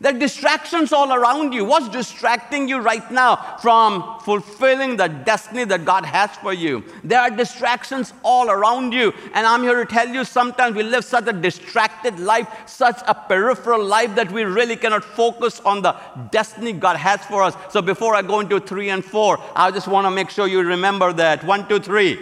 There 0.00 0.14
are 0.14 0.18
distractions 0.18 0.92
all 0.92 1.12
around 1.12 1.52
you. 1.52 1.64
What's 1.64 1.88
distracting 1.88 2.68
you 2.68 2.78
right 2.78 3.10
now 3.10 3.56
from 3.62 4.20
fulfilling 4.20 4.96
the 4.96 5.08
destiny 5.08 5.64
that 5.64 5.84
God 5.84 6.04
has 6.04 6.30
for 6.36 6.52
you? 6.52 6.84
There 7.02 7.20
are 7.20 7.30
distractions 7.30 8.12
all 8.22 8.50
around 8.50 8.92
you. 8.92 9.14
And 9.32 9.46
I'm 9.46 9.62
here 9.62 9.84
to 9.84 9.90
tell 9.90 10.08
you 10.08 10.24
sometimes 10.24 10.76
we 10.76 10.82
live 10.82 11.04
such 11.04 11.26
a 11.28 11.32
distracted 11.32 12.20
life, 12.20 12.48
such 12.66 13.00
a 13.06 13.14
peripheral 13.14 13.84
life 13.84 14.14
that 14.16 14.30
we 14.30 14.44
really 14.44 14.76
cannot 14.76 15.04
focus 15.04 15.60
on 15.60 15.82
the 15.82 15.96
destiny 16.30 16.72
God 16.72 16.96
has 16.96 17.24
for 17.26 17.42
us. 17.42 17.54
So 17.70 17.80
before 17.80 18.14
I 18.14 18.22
go 18.22 18.40
into 18.40 18.60
three 18.60 18.90
and 18.90 19.04
four, 19.04 19.38
I 19.54 19.70
just 19.70 19.88
want 19.88 20.06
to 20.06 20.10
make 20.10 20.30
sure 20.30 20.46
you 20.46 20.60
remember 20.60 21.12
that. 21.14 21.42
One, 21.44 21.66
two, 21.68 21.80
three. 21.80 22.20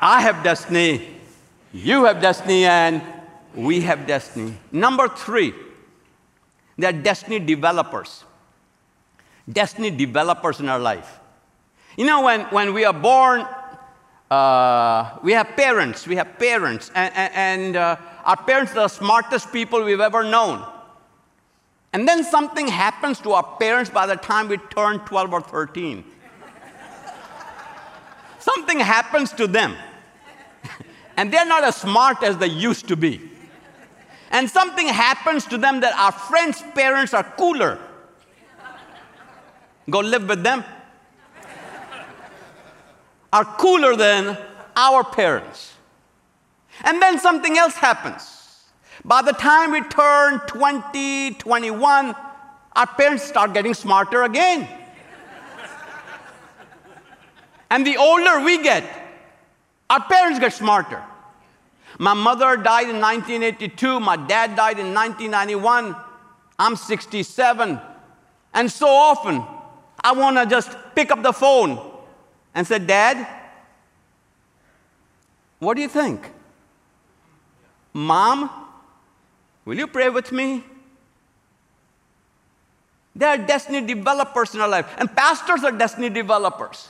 I 0.00 0.20
have 0.20 0.42
destiny, 0.42 1.08
you 1.72 2.04
have 2.04 2.20
destiny, 2.20 2.64
and 2.64 3.02
we 3.54 3.80
have 3.82 4.06
destiny. 4.06 4.56
Number 4.72 5.08
three. 5.08 5.54
They 6.76 6.86
are 6.86 6.92
destiny 6.92 7.38
developers. 7.38 8.24
Destiny 9.50 9.90
developers 9.90 10.60
in 10.60 10.68
our 10.68 10.78
life. 10.78 11.20
You 11.96 12.06
know, 12.06 12.22
when, 12.22 12.40
when 12.46 12.74
we 12.74 12.84
are 12.84 12.92
born, 12.92 13.46
uh, 14.30 15.18
we 15.22 15.32
have 15.32 15.56
parents. 15.56 16.06
We 16.06 16.16
have 16.16 16.38
parents. 16.38 16.90
And, 16.94 17.12
and 17.14 17.76
uh, 17.76 17.96
our 18.24 18.36
parents 18.36 18.72
are 18.72 18.86
the 18.86 18.88
smartest 18.88 19.52
people 19.52 19.84
we've 19.84 20.00
ever 20.00 20.24
known. 20.24 20.66
And 21.92 22.08
then 22.08 22.24
something 22.24 22.66
happens 22.66 23.20
to 23.20 23.32
our 23.32 23.56
parents 23.58 23.90
by 23.90 24.06
the 24.06 24.16
time 24.16 24.48
we 24.48 24.56
turn 24.56 24.98
12 25.00 25.32
or 25.32 25.40
13. 25.40 26.04
something 28.40 28.80
happens 28.80 29.30
to 29.32 29.46
them. 29.46 29.76
and 31.16 31.32
they're 31.32 31.46
not 31.46 31.62
as 31.62 31.76
smart 31.76 32.24
as 32.24 32.36
they 32.38 32.48
used 32.48 32.88
to 32.88 32.96
be 32.96 33.30
and 34.34 34.50
something 34.50 34.88
happens 34.88 35.46
to 35.46 35.56
them 35.56 35.78
that 35.80 35.94
our 35.96 36.10
friends' 36.10 36.60
parents 36.74 37.14
are 37.14 37.22
cooler. 37.22 37.78
Go 39.88 40.00
live 40.00 40.28
with 40.28 40.42
them. 40.42 40.64
Are 43.32 43.44
cooler 43.44 43.94
than 43.94 44.36
our 44.74 45.04
parents. 45.04 45.74
And 46.82 47.00
then 47.00 47.20
something 47.20 47.56
else 47.56 47.76
happens. 47.76 48.64
By 49.04 49.22
the 49.22 49.32
time 49.32 49.70
we 49.70 49.82
turn 49.82 50.40
20, 50.48 51.34
21, 51.34 52.16
our 52.74 52.86
parents 52.88 53.22
start 53.22 53.54
getting 53.54 53.74
smarter 53.74 54.24
again. 54.24 54.68
and 57.70 57.86
the 57.86 57.96
older 57.98 58.40
we 58.40 58.60
get, 58.64 58.84
our 59.88 60.02
parents 60.02 60.40
get 60.40 60.52
smarter. 60.52 61.00
My 61.98 62.14
mother 62.14 62.56
died 62.56 62.88
in 62.88 63.00
1982. 63.00 64.00
My 64.00 64.16
dad 64.16 64.56
died 64.56 64.78
in 64.78 64.92
1991. 64.92 65.96
I'm 66.58 66.76
67. 66.76 67.80
And 68.52 68.70
so 68.70 68.88
often, 68.88 69.44
I 70.02 70.12
want 70.12 70.36
to 70.36 70.46
just 70.46 70.76
pick 70.94 71.10
up 71.10 71.22
the 71.22 71.32
phone 71.32 71.92
and 72.54 72.66
say, 72.66 72.78
Dad, 72.78 73.26
what 75.58 75.74
do 75.74 75.82
you 75.82 75.88
think? 75.88 76.30
Mom, 77.92 78.50
will 79.64 79.76
you 79.76 79.86
pray 79.86 80.08
with 80.08 80.30
me? 80.32 80.64
They 83.16 83.26
are 83.26 83.38
destiny 83.38 83.80
developers 83.80 84.54
in 84.54 84.60
our 84.60 84.68
life, 84.68 84.92
and 84.98 85.14
pastors 85.14 85.62
are 85.62 85.70
destiny 85.70 86.10
developers. 86.10 86.88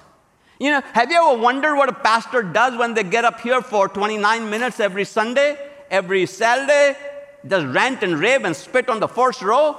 You 0.65 0.71
know, 0.71 0.81
have 0.95 1.11
you 1.11 1.19
ever 1.19 1.39
wondered 1.43 1.77
what 1.77 1.91
a 1.91 1.93
pastor 1.93 2.43
does 2.43 2.75
when 2.79 2.95
they 2.95 3.03
get 3.03 3.27
up 3.27 3.39
here 3.43 3.61
for 3.61 3.87
29 3.87 4.49
minutes 4.49 4.81
every 4.81 5.05
Sunday, 5.05 5.59
every 5.91 6.25
Saturday, 6.25 6.97
just 7.47 7.67
rant 7.67 8.03
and 8.03 8.19
rave 8.19 8.47
and 8.47 8.57
spit 8.57 8.89
on 8.89 8.99
the 8.99 9.07
first 9.07 9.43
row? 9.43 9.77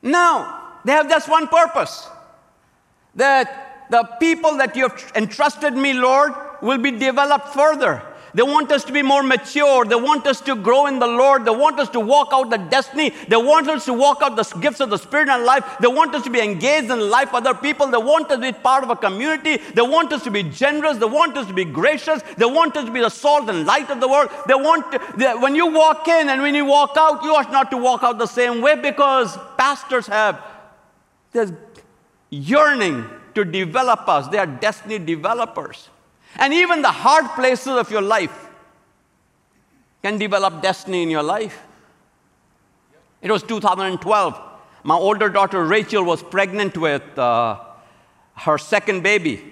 no, 0.00 0.56
they 0.84 0.92
have 0.92 1.08
just 1.08 1.28
one 1.28 1.48
purpose 1.48 2.08
that 3.16 3.88
the 3.90 4.04
people 4.20 4.58
that 4.58 4.76
you 4.76 4.86
have 4.86 5.12
entrusted 5.16 5.74
me, 5.74 5.92
Lord, 5.92 6.34
will 6.62 6.78
be 6.78 6.92
developed 6.92 7.48
further. 7.48 8.00
They 8.34 8.42
want 8.42 8.70
us 8.70 8.84
to 8.84 8.92
be 8.92 9.02
more 9.02 9.22
mature. 9.22 9.84
They 9.84 9.94
want 9.94 10.26
us 10.26 10.40
to 10.42 10.54
grow 10.54 10.86
in 10.86 10.98
the 10.98 11.06
Lord. 11.06 11.44
They 11.44 11.50
want 11.50 11.80
us 11.80 11.88
to 11.90 12.00
walk 12.00 12.28
out 12.32 12.50
the 12.50 12.58
destiny. 12.58 13.10
They 13.28 13.36
want 13.36 13.68
us 13.68 13.84
to 13.86 13.94
walk 13.94 14.18
out 14.22 14.36
the 14.36 14.44
gifts 14.60 14.80
of 14.80 14.90
the 14.90 14.98
Spirit 14.98 15.28
in 15.28 15.44
life. 15.44 15.64
They 15.80 15.88
want 15.88 16.14
us 16.14 16.24
to 16.24 16.30
be 16.30 16.40
engaged 16.40 16.90
in 16.90 17.10
life 17.10 17.32
other 17.32 17.54
people. 17.54 17.86
They 17.86 17.98
want 17.98 18.30
us 18.30 18.36
to 18.36 18.52
be 18.52 18.52
part 18.52 18.84
of 18.84 18.90
a 18.90 18.96
community. 18.96 19.56
They 19.56 19.82
want 19.82 20.12
us 20.12 20.24
to 20.24 20.30
be 20.30 20.42
generous. 20.42 20.98
They 20.98 21.06
want 21.06 21.36
us 21.36 21.46
to 21.46 21.54
be 21.54 21.64
gracious. 21.64 22.22
They 22.36 22.44
want 22.44 22.76
us 22.76 22.84
to 22.84 22.90
be 22.90 23.00
the 23.00 23.08
salt 23.08 23.48
and 23.48 23.66
light 23.66 23.90
of 23.90 24.00
the 24.00 24.08
world. 24.08 24.30
They 24.46 24.54
want 24.54 24.92
to, 24.92 25.00
they, 25.16 25.32
when 25.34 25.54
you 25.54 25.72
walk 25.72 26.06
in 26.08 26.28
and 26.28 26.42
when 26.42 26.54
you 26.54 26.64
walk 26.64 26.94
out, 26.96 27.22
you 27.22 27.34
ought 27.34 27.50
not 27.50 27.70
to 27.70 27.76
walk 27.76 28.02
out 28.02 28.18
the 28.18 28.26
same 28.26 28.60
way 28.60 28.74
because 28.74 29.38
pastors 29.56 30.06
have 30.06 30.42
this 31.32 31.52
yearning 32.30 33.04
to 33.34 33.44
develop 33.44 34.08
us. 34.08 34.28
They 34.28 34.38
are 34.38 34.46
destiny 34.46 34.98
developers. 34.98 35.88
And 36.36 36.52
even 36.52 36.82
the 36.82 36.92
hard 36.92 37.26
places 37.34 37.68
of 37.68 37.90
your 37.90 38.02
life 38.02 38.48
can 40.02 40.18
develop 40.18 40.62
destiny 40.62 41.02
in 41.02 41.10
your 41.10 41.22
life. 41.22 41.62
It 43.20 43.30
was 43.30 43.42
2012. 43.42 44.40
My 44.84 44.94
older 44.94 45.28
daughter 45.28 45.64
Rachel 45.64 46.04
was 46.04 46.22
pregnant 46.22 46.76
with 46.76 47.18
uh, 47.18 47.60
her 48.34 48.58
second 48.58 49.02
baby. 49.02 49.42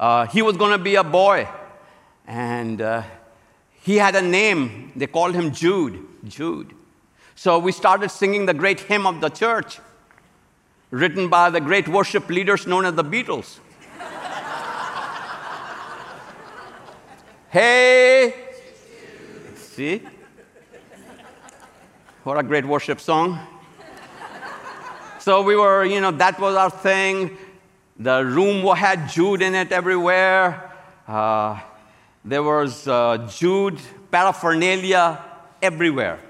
Uh, 0.00 0.26
he 0.26 0.42
was 0.42 0.56
going 0.56 0.72
to 0.72 0.82
be 0.82 0.96
a 0.96 1.04
boy. 1.04 1.48
And 2.26 2.80
uh, 2.80 3.02
he 3.82 3.96
had 3.96 4.14
a 4.16 4.22
name. 4.22 4.92
They 4.96 5.06
called 5.06 5.34
him 5.34 5.52
Jude. 5.52 6.06
Jude. 6.24 6.74
So 7.34 7.58
we 7.58 7.72
started 7.72 8.10
singing 8.10 8.46
the 8.46 8.54
great 8.54 8.80
hymn 8.80 9.06
of 9.06 9.20
the 9.20 9.28
church, 9.28 9.78
written 10.90 11.28
by 11.28 11.50
the 11.50 11.60
great 11.60 11.88
worship 11.88 12.28
leaders 12.28 12.66
known 12.66 12.84
as 12.84 12.94
the 12.94 13.04
Beatles. 13.04 13.58
Hey! 17.52 18.32
See? 19.56 20.00
What 22.24 22.38
a 22.38 22.42
great 22.42 22.64
worship 22.64 22.98
song. 22.98 23.46
so 25.18 25.42
we 25.42 25.54
were, 25.54 25.84
you 25.84 26.00
know, 26.00 26.12
that 26.12 26.40
was 26.40 26.56
our 26.56 26.70
thing. 26.70 27.36
The 27.98 28.24
room 28.24 28.64
had 28.74 29.10
Jude 29.10 29.42
in 29.42 29.54
it 29.54 29.70
everywhere. 29.70 30.72
Uh, 31.06 31.60
there 32.24 32.42
was 32.42 32.88
uh, 32.88 33.28
Jude 33.30 33.78
paraphernalia 34.10 35.22
everywhere. 35.60 36.20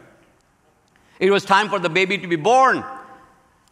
It 1.21 1.31
was 1.31 1.45
time 1.45 1.69
for 1.69 1.79
the 1.79 1.89
baby 1.89 2.19
to 2.19 2.27
be 2.27 2.35
born. 2.35 2.85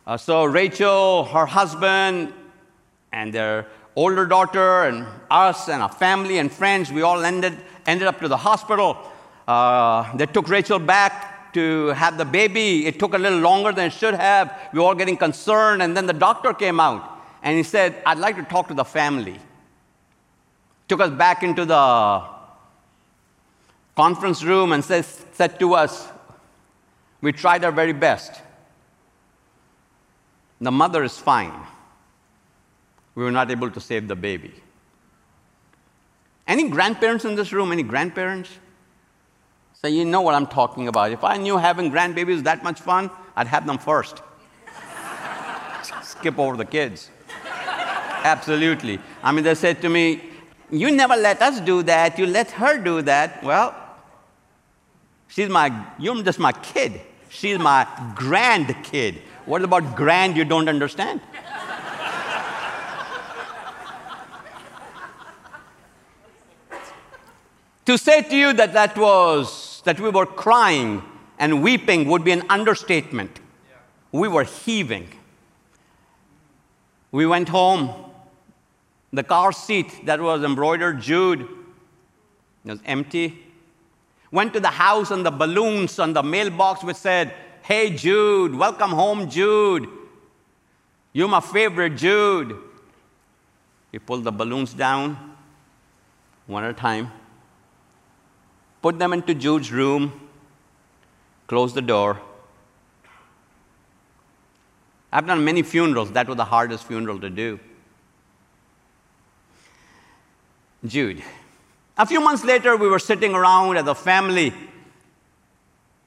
Uh, 0.07 0.16
so 0.16 0.45
Rachel, 0.45 1.25
her 1.25 1.47
husband, 1.47 2.33
and 3.11 3.33
their 3.33 3.66
older 3.97 4.26
daughter 4.26 4.85
and 4.85 5.06
us 5.30 5.68
and 5.68 5.82
our 5.82 5.90
family 5.90 6.38
and 6.38 6.50
friends, 6.50 6.92
we 6.92 7.02
all 7.02 7.25
ended, 7.25 7.56
ended 7.87 8.06
up 8.06 8.20
to 8.20 8.28
the 8.28 8.37
hospital. 8.37 8.97
Uh, 9.47 10.16
they 10.16 10.26
took 10.26 10.49
Rachel 10.49 10.78
back 10.78 11.52
to 11.52 11.88
have 11.88 12.16
the 12.16 12.25
baby. 12.25 12.87
It 12.87 12.99
took 12.99 13.14
a 13.14 13.18
little 13.18 13.40
longer 13.40 13.73
than 13.73 13.87
it 13.87 13.92
should 13.92 14.14
have. 14.14 14.56
We 14.73 14.78
were 14.78 14.87
all 14.87 14.94
getting 14.94 15.16
concerned. 15.16 15.82
And 15.82 15.97
then 15.97 16.06
the 16.06 16.12
doctor 16.12 16.54
came 16.54 16.78
out 16.78 17.20
and 17.42 17.56
he 17.56 17.62
said, 17.62 17.97
I'd 18.06 18.18
like 18.18 18.37
to 18.37 18.44
talk 18.44 18.68
to 18.68 18.75
the 18.75 18.85
family. 18.85 19.38
Took 20.88 21.00
us 21.00 21.11
back 21.11 21.42
into 21.42 21.64
the 21.64 22.25
conference 23.97 24.42
room 24.42 24.73
and 24.73 24.85
says, 24.85 25.25
said 25.32 25.59
to 25.61 25.75
us, 25.75 26.09
We 27.20 27.32
tried 27.32 27.64
our 27.64 27.73
very 27.73 27.92
best. 27.92 28.40
The 30.61 30.70
mother 30.70 31.02
is 31.02 31.18
fine 31.18 31.52
we 33.14 33.25
were 33.25 33.31
not 33.31 33.50
able 33.50 33.71
to 33.71 33.81
save 33.81 34.09
the 34.09 34.17
baby. 34.17 34.52
Any 36.47 36.69
grandparents 36.69 37.25
in 37.25 37.37
this 37.37 37.52
room? 37.52 37.73
Any 37.73 37.83
grandparents? 37.83 38.50
So 39.81 39.88
you 39.88 40.05
know 40.05 40.21
what 40.21 40.35
I'm 40.35 40.47
talking 40.47 40.88
about. 40.88 41.12
If 41.12 41.25
I 41.25 41.37
knew 41.37 41.57
having 41.57 41.90
grandbabies 41.90 42.43
that 42.45 42.62
much 42.62 42.81
fun, 42.81 43.11
I'd 43.37 43.47
have 43.47 43.67
them 43.67 43.79
first. 43.79 44.21
Skip 46.02 46.38
over 46.38 46.57
the 46.57 46.64
kids. 46.64 47.11
Absolutely. 48.23 48.99
I 49.23 49.33
mean, 49.33 49.45
they 49.45 49.55
said 49.55 49.81
to 49.83 49.88
me, 49.88 50.23
You 50.71 50.90
never 50.90 51.17
let 51.17 51.40
us 51.40 51.61
do 51.61 51.83
that, 51.85 52.19
you 52.19 52.26
let 52.26 52.50
her 52.50 52.79
do 52.79 53.00
that. 53.02 53.43
Well, 53.43 53.75
she's 55.29 55.49
my, 55.49 55.87
you're 55.99 56.23
just 56.23 56.38
my 56.38 56.52
kid. 56.52 57.00
She's 57.31 57.59
my 57.59 57.87
grandkid. 58.14 59.19
What 59.47 59.62
about 59.62 59.97
grand 59.97 60.37
you 60.37 60.45
don't 60.45 60.69
understand? 60.69 61.21
To 67.90 67.99
say 67.99 68.23
to 68.23 68.37
you 68.37 68.52
that 68.52 68.73
that 68.73 68.97
was, 68.97 69.82
that 69.85 69.99
we 69.99 70.09
were 70.11 70.25
crying 70.26 71.02
and 71.40 71.61
weeping 71.61 72.06
would 72.06 72.23
be 72.23 72.30
an 72.30 72.44
understatement. 72.49 73.40
We 74.12 74.28
were 74.28 74.44
heaving. 74.44 75.09
We 77.11 77.26
went 77.26 77.49
home. 77.49 78.12
The 79.12 79.25
car 79.25 79.50
seat 79.50 80.06
that 80.06 80.20
was 80.20 80.44
embroidered 80.44 81.00
Jude 81.00 81.49
was 82.64 82.78
empty. 82.85 83.44
Went 84.30 84.52
to 84.52 84.61
the 84.61 84.68
house 84.68 85.11
and 85.11 85.26
the 85.26 85.32
balloons 85.32 85.99
on 85.99 86.12
the 86.12 86.23
mailbox 86.23 86.85
which 86.85 86.97
said, 86.97 87.35
Hey 87.62 87.90
Jude, 87.90 88.54
welcome 88.54 88.90
home, 88.90 89.28
Jude. 89.28 89.88
You're 91.12 91.28
my 91.28 91.40
favorite, 91.40 91.97
Jude. 91.97 92.56
We 93.90 93.99
pulled 93.99 94.23
the 94.23 94.30
balloons 94.30 94.73
down 94.75 95.35
one 96.47 96.62
at 96.62 96.70
a 96.70 96.75
time, 96.75 97.11
put 98.83 98.99
them 98.99 99.13
into 99.13 99.35
Jude's 99.35 99.71
room, 99.73 100.29
close 101.47 101.75
the 101.75 101.83
door. 101.83 102.21
I've 105.13 105.27
done 105.27 105.45
many 105.45 105.63
funerals. 105.63 106.13
That 106.13 106.29
was 106.29 106.37
the 106.37 106.45
hardest 106.45 106.85
funeral 106.85 107.19
to 107.21 107.31
do. 107.31 107.59
Jude. 110.87 111.23
A 111.99 112.07
few 112.07 112.21
months 112.21 112.45
later, 112.45 112.77
we 112.77 112.89
were 112.89 112.99
sitting 112.99 113.35
around 113.35 113.77
as 113.77 113.87
a 113.87 113.95
family, 113.95 114.55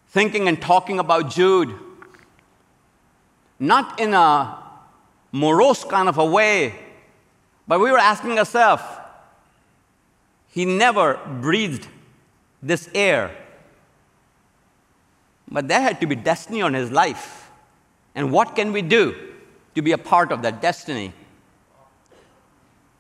thinking 0.08 0.48
and 0.48 0.60
talking 0.62 1.00
about 1.00 1.30
Jude. 1.30 1.78
Not 3.60 4.00
in 4.00 4.14
a 4.14 4.58
morose 5.32 5.84
kind 5.84 6.10
of 6.10 6.18
a 6.18 6.26
way, 6.26 6.74
but 7.68 7.80
we 7.80 7.92
were 7.92 8.00
asking 8.00 8.40
ourselves, 8.40 8.84
he 10.50 10.66
never 10.66 11.20
breathed 11.42 11.88
this 12.64 12.90
air. 12.96 13.36
But 15.52 15.68
there 15.68 15.82
had 15.82 16.00
to 16.02 16.08
be 16.08 16.16
destiny 16.16 16.62
on 16.62 16.74
his 16.74 16.90
life. 16.90 17.52
And 18.16 18.32
what 18.32 18.56
can 18.56 18.72
we 18.72 18.82
do 18.82 19.16
to 19.76 19.82
be 19.82 19.92
a 19.92 19.98
part 19.98 20.32
of 20.32 20.42
that 20.42 20.62
destiny? 20.62 21.14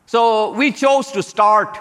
So 0.05 0.51
we 0.51 0.71
chose 0.71 1.11
to 1.13 1.23
start 1.23 1.77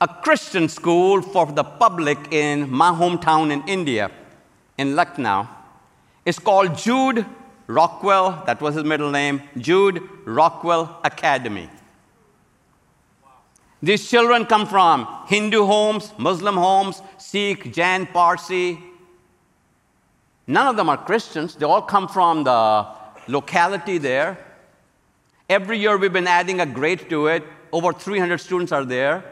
a 0.00 0.08
Christian 0.08 0.68
school 0.68 1.20
for 1.20 1.46
the 1.46 1.64
public 1.64 2.32
in 2.32 2.70
my 2.70 2.90
hometown 2.90 3.50
in 3.50 3.66
India, 3.66 4.10
in 4.78 4.94
Lucknow. 4.94 5.48
It's 6.24 6.38
called 6.38 6.78
Jude 6.78 7.26
Rockwell, 7.66 8.44
that 8.46 8.60
was 8.60 8.76
his 8.76 8.84
middle 8.84 9.10
name, 9.10 9.42
Jude 9.58 10.08
Rockwell 10.24 11.00
Academy. 11.04 11.68
These 13.80 14.10
children 14.10 14.44
come 14.44 14.66
from 14.66 15.06
Hindu 15.28 15.64
homes, 15.64 16.12
Muslim 16.18 16.56
homes, 16.56 17.00
Sikh, 17.16 17.72
Jain, 17.72 18.06
Parsi. 18.06 18.78
None 20.46 20.66
of 20.66 20.76
them 20.76 20.88
are 20.88 20.96
Christians. 20.96 21.54
They 21.54 21.64
all 21.64 21.82
come 21.82 22.08
from 22.08 22.42
the 22.42 22.86
locality 23.28 23.98
there. 23.98 24.38
Every 25.48 25.78
year 25.78 25.96
we've 25.96 26.12
been 26.12 26.26
adding 26.26 26.60
a 26.60 26.66
grade 26.66 27.08
to 27.10 27.28
it. 27.28 27.44
Over 27.70 27.92
300 27.92 28.38
students 28.38 28.72
are 28.72 28.84
there. 28.84 29.24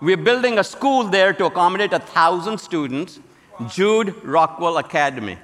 We're 0.00 0.16
building 0.16 0.58
a 0.58 0.64
school 0.64 1.04
there 1.04 1.32
to 1.34 1.44
accommodate 1.44 1.92
a 1.92 2.00
thousand 2.00 2.58
students, 2.58 3.20
Jude 3.68 4.14
Rockwell 4.24 4.78
Academy. 4.78 5.38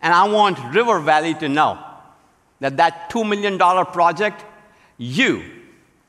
And 0.00 0.14
I 0.14 0.26
want 0.26 0.58
River 0.74 1.00
Valley 1.00 1.34
to 1.34 1.48
know 1.48 1.78
that 2.60 2.78
that 2.78 3.10
$2 3.10 3.28
million 3.28 3.58
project, 3.58 4.44
you 4.96 5.42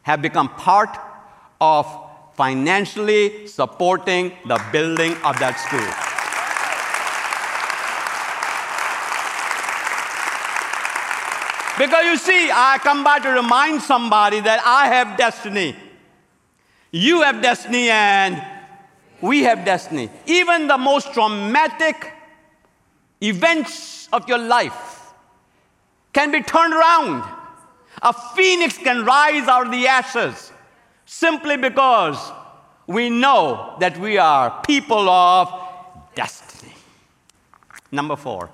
have 0.03 0.21
become 0.21 0.47
part 0.49 0.97
of 1.63 1.86
financially 2.36 3.47
supporting 3.47 4.32
the 4.47 4.60
building 4.71 5.13
of 5.23 5.39
that 5.39 5.56
school. 5.65 5.89
Because 11.78 12.06
you 12.06 12.17
see, 12.17 12.52
I 12.52 12.78
come 12.82 13.04
by 13.04 13.19
to 13.19 13.30
remind 13.30 13.82
somebody 13.82 14.39
that 14.41 14.62
I 14.65 14.88
have 14.88 15.17
destiny. 15.17 15.76
You 16.91 17.21
have 17.21 17.41
destiny, 17.41 17.89
and 17.89 18.43
we 19.21 19.43
have 19.43 19.65
destiny. 19.65 20.10
Even 20.26 20.67
the 20.67 20.78
most 20.78 21.13
traumatic 21.13 22.12
events 23.21 24.08
of 24.12 24.28
your 24.28 24.38
life 24.38 25.13
can 26.12 26.32
be 26.32 26.41
turned 26.43 26.73
around. 26.73 27.23
A 28.02 28.13
phoenix 28.36 28.78
can 28.78 29.06
rise 29.06 29.47
out 29.47 29.65
of 29.67 29.71
the 29.71 29.88
ashes 29.88 30.52
simply 31.05 31.57
because 31.57 32.31
we 32.87 33.09
know 33.09 33.75
that 33.79 33.97
we 33.97 34.17
are 34.17 34.61
people 34.63 35.09
of 35.09 35.53
destiny. 36.15 36.73
Number 37.91 38.15
four, 38.15 38.49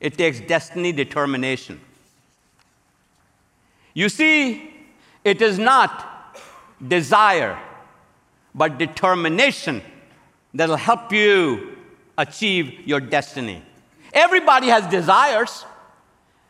it 0.00 0.18
takes 0.18 0.40
destiny 0.40 0.92
determination. 0.92 1.80
You 3.94 4.08
see, 4.08 4.70
it 5.22 5.40
is 5.40 5.58
not 5.58 6.36
desire, 6.86 7.58
but 8.54 8.78
determination 8.78 9.82
that'll 10.52 10.76
help 10.76 11.12
you 11.12 11.76
achieve 12.18 12.86
your 12.86 13.00
destiny. 13.00 13.62
Everybody 14.12 14.68
has 14.68 14.86
desires. 14.88 15.64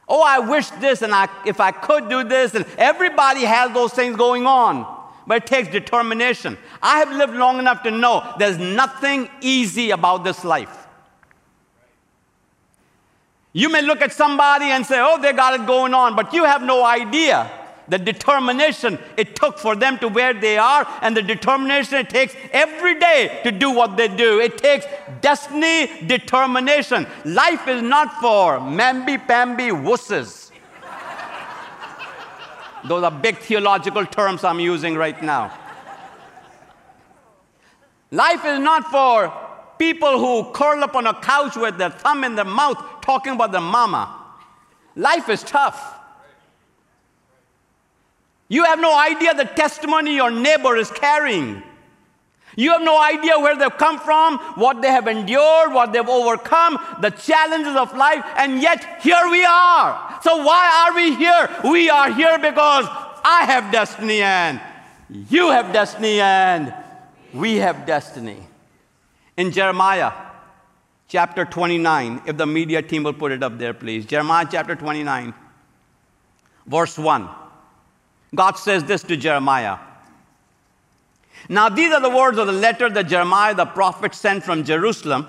Oh, 0.08 0.22
I 0.22 0.38
wish 0.38 0.68
this, 0.70 1.02
and 1.02 1.14
I, 1.14 1.28
if 1.46 1.60
I 1.60 1.70
could 1.70 2.08
do 2.08 2.24
this, 2.24 2.54
and 2.54 2.66
everybody 2.76 3.42
has 3.44 3.72
those 3.72 3.92
things 3.92 4.16
going 4.16 4.46
on. 4.46 4.86
But 5.26 5.38
it 5.38 5.46
takes 5.46 5.68
determination. 5.68 6.58
I 6.82 6.98
have 6.98 7.10
lived 7.10 7.34
long 7.34 7.58
enough 7.58 7.82
to 7.84 7.90
know 7.90 8.34
there's 8.38 8.58
nothing 8.58 9.30
easy 9.40 9.90
about 9.90 10.22
this 10.22 10.44
life. 10.44 10.86
You 13.54 13.70
may 13.70 13.80
look 13.82 14.02
at 14.02 14.12
somebody 14.12 14.66
and 14.66 14.84
say, 14.84 14.96
oh, 15.00 15.20
they 15.22 15.32
got 15.32 15.58
it 15.58 15.66
going 15.66 15.94
on, 15.94 16.16
but 16.16 16.32
you 16.32 16.44
have 16.44 16.62
no 16.62 16.84
idea 16.84 17.50
the 17.88 17.98
determination 17.98 18.98
it 19.16 19.36
took 19.36 19.58
for 19.58 19.76
them 19.76 19.98
to 19.98 20.08
where 20.08 20.32
they 20.32 20.56
are, 20.56 20.86
and 21.02 21.16
the 21.16 21.22
determination 21.22 21.96
it 21.96 22.10
takes 22.10 22.34
every 22.52 22.98
day 22.98 23.40
to 23.44 23.52
do 23.52 23.70
what 23.70 23.96
they 23.96 24.08
do. 24.08 24.40
It 24.40 24.58
takes 24.58 24.86
destiny 25.20 26.06
determination. 26.06 27.06
Life 27.24 27.68
is 27.68 27.82
not 27.82 28.20
for 28.20 28.58
mamby-pamby 28.58 29.68
wusses. 29.68 30.50
Those 32.84 33.02
are 33.02 33.10
big 33.10 33.38
theological 33.38 34.04
terms 34.04 34.44
I'm 34.44 34.60
using 34.60 34.94
right 34.94 35.22
now. 35.22 35.58
Life 38.10 38.44
is 38.44 38.58
not 38.60 38.90
for 38.90 39.32
people 39.78 40.18
who 40.18 40.52
curl 40.52 40.84
up 40.84 40.94
on 40.94 41.06
a 41.06 41.14
couch 41.14 41.56
with 41.56 41.78
their 41.78 41.90
thumb 41.90 42.24
in 42.24 42.34
their 42.34 42.44
mouth 42.44 42.76
talking 43.00 43.32
about 43.32 43.52
their 43.52 43.60
mama. 43.60 44.22
Life 44.94 45.28
is 45.28 45.42
tough. 45.42 45.93
You 48.54 48.62
have 48.62 48.78
no 48.78 48.96
idea 48.96 49.34
the 49.34 49.46
testimony 49.46 50.14
your 50.14 50.30
neighbor 50.30 50.76
is 50.76 50.88
carrying. 50.88 51.60
You 52.54 52.70
have 52.70 52.82
no 52.82 53.02
idea 53.02 53.36
where 53.40 53.56
they've 53.56 53.78
come 53.78 53.98
from, 53.98 54.38
what 54.54 54.80
they 54.80 54.92
have 54.92 55.08
endured, 55.08 55.72
what 55.72 55.92
they've 55.92 56.08
overcome, 56.08 56.78
the 57.00 57.10
challenges 57.10 57.74
of 57.74 57.96
life, 57.96 58.24
and 58.36 58.62
yet 58.62 59.02
here 59.02 59.28
we 59.28 59.44
are. 59.44 60.20
So, 60.22 60.44
why 60.44 60.86
are 60.86 60.94
we 60.94 61.16
here? 61.16 61.50
We 61.64 61.90
are 61.90 62.12
here 62.12 62.38
because 62.38 62.86
I 63.24 63.42
have 63.44 63.72
destiny 63.72 64.22
and 64.22 64.60
you 65.28 65.50
have 65.50 65.72
destiny 65.72 66.20
and 66.20 66.72
we 67.32 67.56
have 67.56 67.84
destiny. 67.86 68.38
In 69.36 69.50
Jeremiah 69.50 70.12
chapter 71.08 71.44
29, 71.44 72.22
if 72.24 72.36
the 72.36 72.46
media 72.46 72.82
team 72.82 73.02
will 73.02 73.14
put 73.14 73.32
it 73.32 73.42
up 73.42 73.58
there, 73.58 73.74
please. 73.74 74.06
Jeremiah 74.06 74.46
chapter 74.48 74.76
29, 74.76 75.34
verse 76.68 76.96
1. 76.96 77.28
God 78.34 78.58
says 78.58 78.84
this 78.84 79.02
to 79.04 79.16
Jeremiah. 79.16 79.78
Now, 81.48 81.68
these 81.68 81.92
are 81.92 82.00
the 82.00 82.10
words 82.10 82.38
of 82.38 82.46
the 82.46 82.52
letter 82.52 82.88
that 82.88 83.08
Jeremiah 83.08 83.54
the 83.54 83.66
prophet 83.66 84.14
sent 84.14 84.44
from 84.44 84.64
Jerusalem 84.64 85.26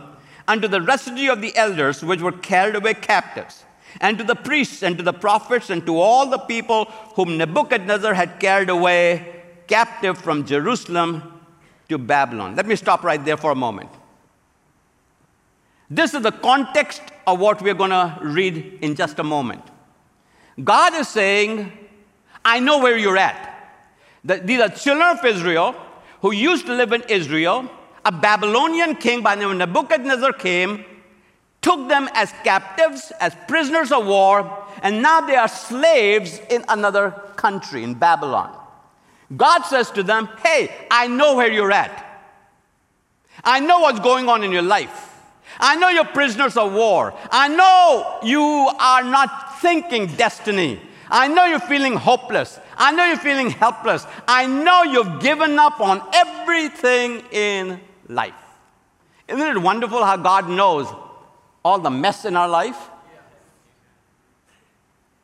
unto 0.47 0.67
the 0.67 0.81
residue 0.81 1.31
of 1.31 1.41
the 1.41 1.55
elders 1.57 2.03
which 2.03 2.21
were 2.21 2.31
carried 2.31 2.75
away 2.75 2.93
captives, 2.93 3.65
and 3.99 4.17
to 4.17 4.23
the 4.23 4.35
priests, 4.35 4.83
and 4.83 4.97
to 4.97 5.03
the 5.03 5.13
prophets, 5.13 5.69
and 5.69 5.85
to 5.85 5.97
all 5.97 6.27
the 6.27 6.37
people 6.37 6.85
whom 7.15 7.37
Nebuchadnezzar 7.37 8.13
had 8.13 8.39
carried 8.39 8.69
away 8.69 9.43
captive 9.67 10.17
from 10.17 10.45
Jerusalem 10.45 11.23
to 11.89 11.97
Babylon. 11.97 12.55
Let 12.55 12.67
me 12.67 12.75
stop 12.75 13.03
right 13.03 13.23
there 13.23 13.37
for 13.37 13.51
a 13.51 13.55
moment. 13.55 13.89
This 15.89 16.13
is 16.13 16.23
the 16.23 16.31
context 16.31 17.01
of 17.27 17.39
what 17.39 17.61
we're 17.61 17.73
going 17.73 17.91
to 17.91 18.17
read 18.21 18.79
in 18.81 18.95
just 18.95 19.19
a 19.19 19.23
moment. 19.23 19.63
God 20.63 20.93
is 20.93 21.07
saying, 21.07 21.71
I 22.45 22.59
know 22.59 22.77
where 22.77 22.95
you're 22.95 23.17
at. 23.17 23.41
these 24.23 24.61
are 24.61 24.69
children 24.69 25.17
of 25.17 25.25
Israel 25.25 25.75
who 26.21 26.31
used 26.31 26.67
to 26.67 26.75
live 26.75 26.93
in 26.93 27.01
Israel. 27.09 27.69
A 28.05 28.11
Babylonian 28.11 28.95
king 28.95 29.23
by 29.23 29.35
the 29.35 29.41
name 29.41 29.51
of 29.51 29.57
Nebuchadnezzar 29.57 30.33
came, 30.33 30.85
took 31.61 31.89
them 31.89 32.07
as 32.13 32.31
captives, 32.43 33.11
as 33.19 33.35
prisoners 33.47 33.91
of 33.91 34.05
war, 34.05 34.63
and 34.83 35.01
now 35.01 35.21
they 35.21 35.35
are 35.35 35.47
slaves 35.47 36.39
in 36.51 36.63
another 36.69 37.11
country, 37.35 37.83
in 37.83 37.95
Babylon. 37.95 38.55
God 39.35 39.63
says 39.63 39.89
to 39.91 40.03
them, 40.03 40.29
Hey, 40.43 40.71
I 40.91 41.07
know 41.07 41.35
where 41.35 41.51
you're 41.51 41.71
at. 41.71 42.03
I 43.43 43.59
know 43.59 43.79
what's 43.79 43.99
going 43.99 44.29
on 44.29 44.43
in 44.43 44.51
your 44.51 44.61
life. 44.61 45.13
I 45.59 45.75
know 45.77 45.89
you're 45.89 46.05
prisoners 46.05 46.57
of 46.57 46.73
war. 46.73 47.13
I 47.31 47.47
know 47.47 48.19
you 48.23 48.41
are 48.43 49.03
not 49.03 49.59
thinking 49.61 50.07
destiny. 50.07 50.79
I 51.09 51.27
know 51.27 51.45
you're 51.45 51.59
feeling 51.59 51.95
hopeless. 51.95 52.59
I 52.77 52.91
know 52.91 53.05
you're 53.05 53.17
feeling 53.17 53.49
helpless. 53.49 54.05
I 54.27 54.47
know 54.47 54.83
you've 54.83 55.21
given 55.21 55.59
up 55.59 55.79
on 55.79 56.01
everything 56.13 57.23
in 57.31 57.79
life. 58.07 58.33
Isn't 59.27 59.41
it 59.41 59.61
wonderful 59.61 60.03
how 60.03 60.17
God 60.17 60.49
knows 60.49 60.87
all 61.63 61.79
the 61.79 61.89
mess 61.89 62.25
in 62.25 62.35
our 62.35 62.47
life? 62.47 62.77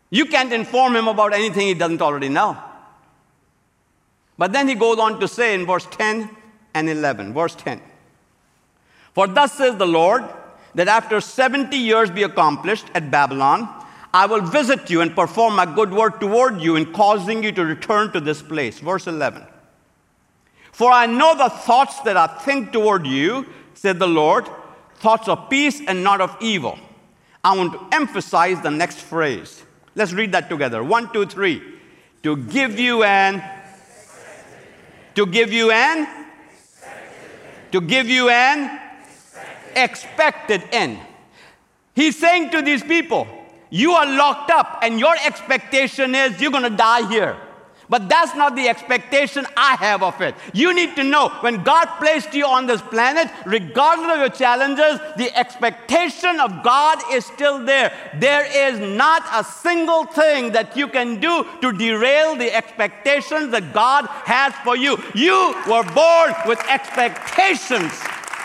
You 0.10 0.26
can't 0.26 0.52
inform 0.52 0.96
him 0.96 1.08
about 1.08 1.34
anything 1.34 1.68
he 1.68 1.74
doesn't 1.74 2.02
already 2.02 2.30
know. 2.30 2.58
But 4.38 4.52
then 4.52 4.68
he 4.68 4.76
goes 4.76 5.00
on 5.00 5.20
to 5.20 5.28
say 5.28 5.54
in 5.54 5.66
verse 5.66 5.88
10 5.92 6.30
and 6.74 6.90
11, 6.90 7.34
verse 7.34 7.56
10 7.56 7.82
For 9.14 9.28
thus 9.28 9.54
says 9.54 9.78
the 9.78 9.88
Lord, 9.88 10.24
that 10.76 10.88
after 10.88 11.22
70 11.22 11.76
years 11.78 12.10
be 12.10 12.24
accomplished 12.24 12.88
at 12.94 13.12
Babylon, 13.12 13.81
I 14.14 14.26
will 14.26 14.42
visit 14.42 14.90
you 14.90 15.02
and 15.02 15.16
perform 15.16 15.58
a 15.60 15.66
good 15.66 15.94
work 15.94 16.20
toward 16.20 16.62
you 16.62 16.76
in 16.76 16.92
causing 16.92 17.44
you 17.44 17.52
to 17.54 17.64
return 17.64 18.12
to 18.12 18.20
this 18.20 18.42
place. 18.42 18.80
Verse 18.80 19.08
11. 19.08 19.44
For 20.72 20.92
I 20.92 21.06
know 21.06 21.36
the 21.36 21.50
thoughts 21.50 22.00
that 22.02 22.18
I 22.18 22.28
think 22.28 22.72
toward 22.72 23.06
you, 23.06 23.46
said 23.74 24.00
the 24.00 24.08
Lord, 24.08 24.50
thoughts 24.96 25.28
of 25.28 25.50
peace 25.50 25.82
and 25.88 26.04
not 26.04 26.22
of 26.22 26.36
evil. 26.42 26.78
I 27.44 27.56
want 27.56 27.74
to 27.74 27.96
emphasize 27.96 28.62
the 28.62 28.70
next 28.70 29.00
phrase. 29.00 29.64
Let's 29.96 30.14
read 30.14 30.32
that 30.34 30.50
together. 30.50 30.84
One, 30.84 31.12
two, 31.12 31.26
three. 31.26 31.62
To 32.24 32.38
give 32.38 32.80
you 32.80 33.04
an 33.04 33.44
to 35.16 35.26
give 35.26 35.52
you 35.52 35.72
an 35.72 36.08
to 37.72 37.82
give 37.82 38.08
you 38.08 38.30
an 38.30 38.80
expected 39.76 40.64
end. 40.72 41.00
He's 41.94 42.18
saying 42.18 42.52
to 42.52 42.62
these 42.62 42.84
people, 42.84 43.28
you 43.72 43.94
are 43.94 44.06
locked 44.06 44.52
up 44.52 44.80
and 44.84 45.00
your 45.00 45.16
expectation 45.26 46.14
is 46.14 46.40
you're 46.40 46.52
going 46.52 46.70
to 46.70 46.78
die 46.78 47.10
here. 47.10 47.36
But 47.92 48.08
that's 48.08 48.34
not 48.36 48.56
the 48.56 48.70
expectation 48.70 49.46
I 49.58 49.76
have 49.76 50.02
of 50.02 50.22
it. 50.22 50.34
You 50.54 50.74
need 50.74 50.96
to 50.96 51.04
know 51.04 51.28
when 51.42 51.62
God 51.62 51.88
placed 52.00 52.34
you 52.34 52.46
on 52.46 52.66
this 52.66 52.82
planet, 52.82 53.30
regardless 53.46 54.14
of 54.14 54.20
your 54.20 54.30
challenges, 54.30 54.98
the 55.18 55.30
expectation 55.38 56.40
of 56.40 56.64
God 56.64 57.00
is 57.12 57.26
still 57.26 57.66
there. 57.66 57.92
There 58.18 58.46
is 58.46 58.80
not 58.80 59.24
a 59.34 59.44
single 59.44 60.06
thing 60.06 60.54
that 60.54 60.78
you 60.78 60.88
can 60.88 61.20
do 61.20 61.46
to 61.62 61.74
derail 61.74 62.38
the 62.38 62.56
expectations 62.56 63.52
that 63.52 63.74
God 63.74 64.06
has 64.24 64.54
for 64.64 64.78
you. 64.78 64.98
You 65.14 65.54
were 65.68 65.84
born 65.84 66.34
with 66.48 66.60
expectations 66.70 67.92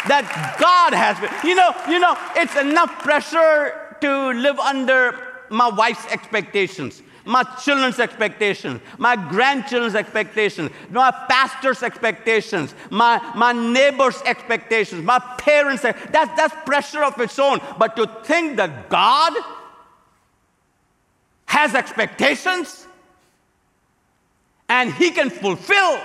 that 0.08 0.56
God 0.58 0.92
has. 0.92 1.16
You 1.44 1.54
know, 1.54 1.70
you 1.88 2.00
know, 2.00 2.18
it's 2.34 2.56
enough 2.56 2.90
pressure 2.98 3.85
to 4.00 4.30
live 4.32 4.58
under 4.58 5.18
my 5.50 5.68
wife's 5.68 6.06
expectations 6.06 7.02
my 7.26 7.42
children's 7.60 7.98
expectations, 7.98 8.80
my 8.98 9.16
grandchildren's 9.16 9.96
expectations, 9.96 10.70
my 10.90 11.10
pastor's 11.28 11.82
expectations, 11.82 12.74
my, 12.88 13.20
my 13.34 13.52
neighbor's 13.52 14.22
expectations, 14.22 15.02
my 15.02 15.18
parents' 15.36 15.82
that's, 15.82 16.04
that's 16.12 16.54
pressure 16.64 17.02
of 17.02 17.20
its 17.20 17.38
own. 17.38 17.58
But 17.78 17.96
to 17.96 18.06
think 18.22 18.56
that 18.58 18.88
God 18.88 19.34
has 21.46 21.74
expectations 21.74 22.86
and 24.68 24.92
He 24.92 25.10
can 25.10 25.28
fulfill 25.28 26.00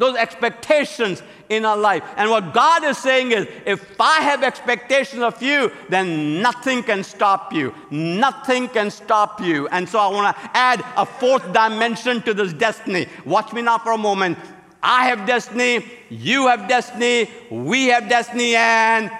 those 0.00 0.16
expectations 0.16 1.22
in 1.50 1.66
our 1.66 1.76
life. 1.76 2.02
And 2.16 2.30
what 2.30 2.54
God 2.54 2.82
is 2.84 2.96
saying 2.96 3.32
is 3.32 3.46
if 3.66 4.00
I 4.00 4.22
have 4.22 4.42
expectations 4.42 5.22
of 5.22 5.42
you, 5.42 5.70
then 5.90 6.40
nothing 6.40 6.82
can 6.82 7.04
stop 7.04 7.52
you. 7.52 7.74
Nothing 7.90 8.68
can 8.68 8.90
stop 8.90 9.42
you. 9.42 9.68
And 9.68 9.86
so 9.86 9.98
I 9.98 10.08
want 10.08 10.34
to 10.34 10.50
add 10.54 10.82
a 10.96 11.04
fourth 11.04 11.52
dimension 11.52 12.22
to 12.22 12.32
this 12.32 12.54
destiny. 12.54 13.08
Watch 13.26 13.52
me 13.52 13.60
now 13.60 13.76
for 13.76 13.92
a 13.92 13.98
moment. 13.98 14.38
I 14.82 15.04
have 15.08 15.26
destiny, 15.26 15.84
you 16.08 16.46
have 16.46 16.66
destiny, 16.66 17.30
we 17.50 17.88
have 17.88 18.08
destiny, 18.08 18.56
and 18.56 19.10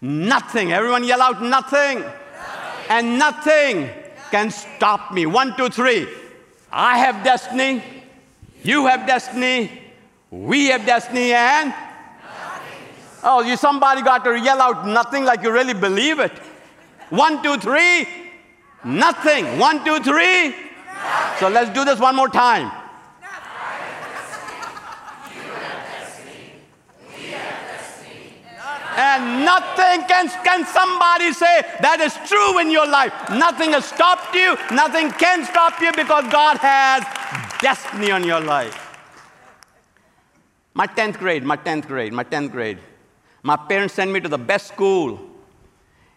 nothing. 0.00 0.72
Everyone 0.72 1.04
yell 1.04 1.20
out 1.20 1.42
nothing. 1.42 2.00
nothing. 2.00 2.12
And 2.88 3.18
nothing 3.18 3.90
can 4.30 4.50
stop 4.50 5.12
me. 5.12 5.26
One, 5.26 5.54
two, 5.58 5.68
three. 5.68 6.08
I 6.72 6.96
have 6.96 7.22
destiny, 7.22 7.82
you 8.62 8.86
have 8.86 9.06
destiny, 9.06 9.83
we 10.42 10.66
have 10.66 10.84
destiny 10.84 11.32
and 11.32 11.72
Oh, 13.26 13.40
you 13.40 13.56
somebody 13.56 14.02
got 14.02 14.22
to 14.24 14.38
yell 14.38 14.60
out 14.60 14.86
nothing 14.86 15.24
like 15.24 15.42
you 15.42 15.50
really 15.50 15.72
believe 15.72 16.20
it. 16.20 16.32
One, 17.08 17.42
two, 17.42 17.56
three. 17.56 18.06
Nothing. 18.84 19.58
One, 19.58 19.82
two, 19.82 19.98
three. 20.00 20.48
Nothing. 20.50 21.38
So 21.38 21.48
let's 21.48 21.70
do 21.70 21.86
this 21.86 21.98
one 21.98 22.14
more 22.16 22.28
time. 22.28 22.70
And 28.96 29.44
nothing 29.44 30.06
can, 30.06 30.28
can 30.44 30.66
somebody 30.66 31.32
say 31.32 31.62
that 31.80 31.98
is 32.00 32.14
true 32.28 32.58
in 32.58 32.70
your 32.70 32.86
life. 32.86 33.12
Nothing 33.30 33.72
has 33.72 33.86
stopped 33.86 34.34
you. 34.34 34.56
Nothing 34.70 35.10
can 35.12 35.44
stop 35.46 35.80
you 35.80 35.90
because 35.92 36.30
God 36.30 36.58
has 36.58 37.02
destiny 37.60 38.10
on 38.10 38.22
your 38.22 38.40
life. 38.40 38.83
My 40.74 40.88
10th 40.88 41.18
grade, 41.18 41.44
my 41.44 41.56
10th 41.56 41.86
grade, 41.86 42.12
my 42.12 42.24
10th 42.24 42.50
grade. 42.50 42.78
My 43.44 43.56
parents 43.56 43.94
sent 43.94 44.10
me 44.10 44.20
to 44.20 44.28
the 44.28 44.38
best 44.38 44.68
school 44.68 45.20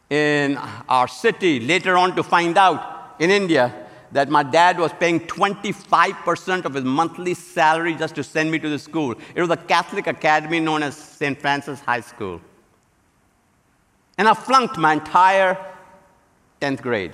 in 0.10 0.58
our 0.90 1.08
city 1.08 1.60
later 1.60 1.96
on 1.96 2.16
to 2.16 2.24
find 2.24 2.58
out 2.58 3.16
in 3.20 3.30
India 3.30 3.74
that 4.12 4.30
my 4.30 4.42
dad 4.42 4.80
was 4.80 4.92
paying 4.94 5.20
25% 5.20 6.66
of 6.66 6.74
his 6.74 6.84
monthly 6.84 7.34
salary 7.34 7.94
just 7.94 8.16
to 8.16 8.24
send 8.24 8.50
me 8.50 8.58
to 8.58 8.70
the 8.70 8.80
school. 8.80 9.16
It 9.36 9.42
was 9.42 9.50
a 9.50 9.58
Catholic 9.58 10.08
academy 10.08 10.60
known 10.60 10.82
as 10.82 10.96
St. 10.96 11.40
Francis 11.40 11.80
High 11.82 12.02
School. 12.02 12.42
And 14.18 14.28
I 14.28 14.34
flunked 14.34 14.78
my 14.78 14.94
entire 14.94 15.58
10th 16.62 16.82
grade. 16.82 17.14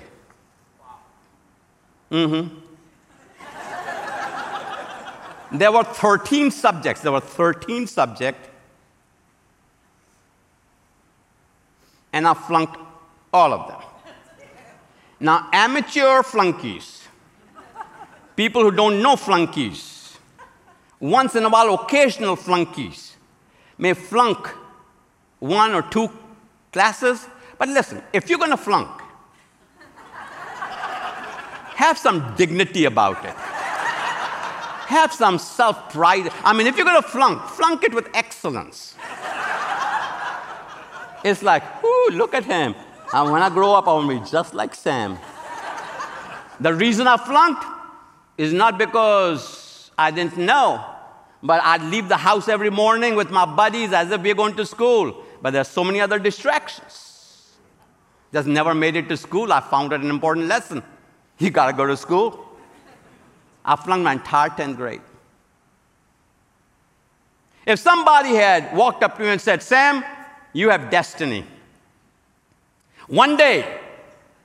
Mm 2.12 2.30
hmm. 2.30 2.63
There 5.54 5.72
were 5.72 5.84
13 5.84 6.50
subjects. 6.50 7.02
There 7.04 7.12
were 7.12 7.20
13 7.20 7.86
subjects. 7.86 8.50
And 12.12 12.28
I 12.28 12.34
flunked 12.34 12.78
all 13.32 13.54
of 13.54 13.68
them. 13.68 13.82
Now, 15.20 15.48
amateur 15.54 16.22
flunkies, 16.24 17.08
people 18.36 18.64
who 18.64 18.72
don't 18.72 19.02
know 19.02 19.16
flunkies, 19.16 20.18
once 21.00 21.36
in 21.36 21.44
a 21.44 21.50
while, 21.50 21.74
occasional 21.76 22.36
flunkies 22.36 23.16
may 23.78 23.94
flunk 23.94 24.48
one 25.40 25.74
or 25.74 25.84
two 25.84 26.10
classes. 26.72 27.28
But 27.58 27.70
listen, 27.70 28.02
if 28.12 28.30
you're 28.30 28.40
going 28.40 28.52
to 28.52 28.58
flunk, 28.58 28.90
have 31.76 31.98
some 31.98 32.34
dignity 32.36 32.86
about 32.86 33.24
it. 33.26 33.53
Have 34.94 35.12
some 35.12 35.40
self 35.40 35.92
pride. 35.92 36.32
I 36.44 36.54
mean, 36.54 36.68
if 36.68 36.78
you're 36.78 36.86
going 36.86 37.02
to 37.02 37.08
flunk, 37.08 37.42
flunk 37.48 37.84
it 37.84 37.96
with 37.96 38.08
excellence. 38.14 38.94
it's 41.24 41.42
like, 41.42 41.64
ooh, 41.84 42.10
look 42.12 42.36
at 42.36 42.44
him. 42.44 42.76
And 43.12 43.32
when 43.32 43.42
I 43.42 43.50
grow 43.50 43.74
up, 43.74 43.88
I 43.88 43.94
want 43.94 44.12
to 44.12 44.22
be 44.22 44.30
just 44.30 44.54
like 44.54 44.76
Sam. 44.76 45.18
The 46.60 46.76
reason 46.76 47.08
I 47.08 47.18
flunked 47.18 47.66
is 48.38 48.54
not 48.54 48.78
because 48.78 49.90
I 49.98 50.12
didn't 50.12 50.38
know, 50.38 50.86
but 51.42 51.60
I'd 51.64 51.82
leave 51.82 52.08
the 52.08 52.18
house 52.18 52.48
every 52.48 52.70
morning 52.70 53.16
with 53.16 53.32
my 53.32 53.48
buddies 53.48 53.94
as 53.94 54.12
if 54.12 54.22
we 54.22 54.30
are 54.30 54.36
going 54.36 54.56
to 54.58 54.66
school. 54.66 55.24
But 55.42 55.54
there's 55.54 55.70
so 55.70 55.84
many 55.84 56.02
other 56.02 56.20
distractions. 56.20 57.50
Just 58.32 58.48
never 58.48 58.76
made 58.76 58.96
it 58.96 59.10
to 59.10 59.18
school. 59.18 59.52
I 59.52 59.60
found 59.60 59.92
it 59.92 60.02
an 60.02 60.12
important 60.12 60.46
lesson. 60.46 60.84
You 61.40 61.50
got 61.50 61.66
to 61.66 61.74
go 61.74 61.88
to 61.88 61.98
school. 61.98 62.53
I 63.66 63.76
flunked 63.76 64.04
my 64.04 64.14
entire 64.14 64.50
10th 64.50 64.76
grade. 64.76 65.02
If 67.66 67.80
somebody 67.80 68.36
had 68.36 68.76
walked 68.76 69.04
up 69.04 69.18
to 69.18 69.24
you 69.24 69.30
and 69.30 69.40
said, 69.40 69.64
Sam, 69.64 70.04
you 70.52 70.70
have 70.70 70.90
destiny. 70.90 71.46
One 73.08 73.38
day, 73.38 73.80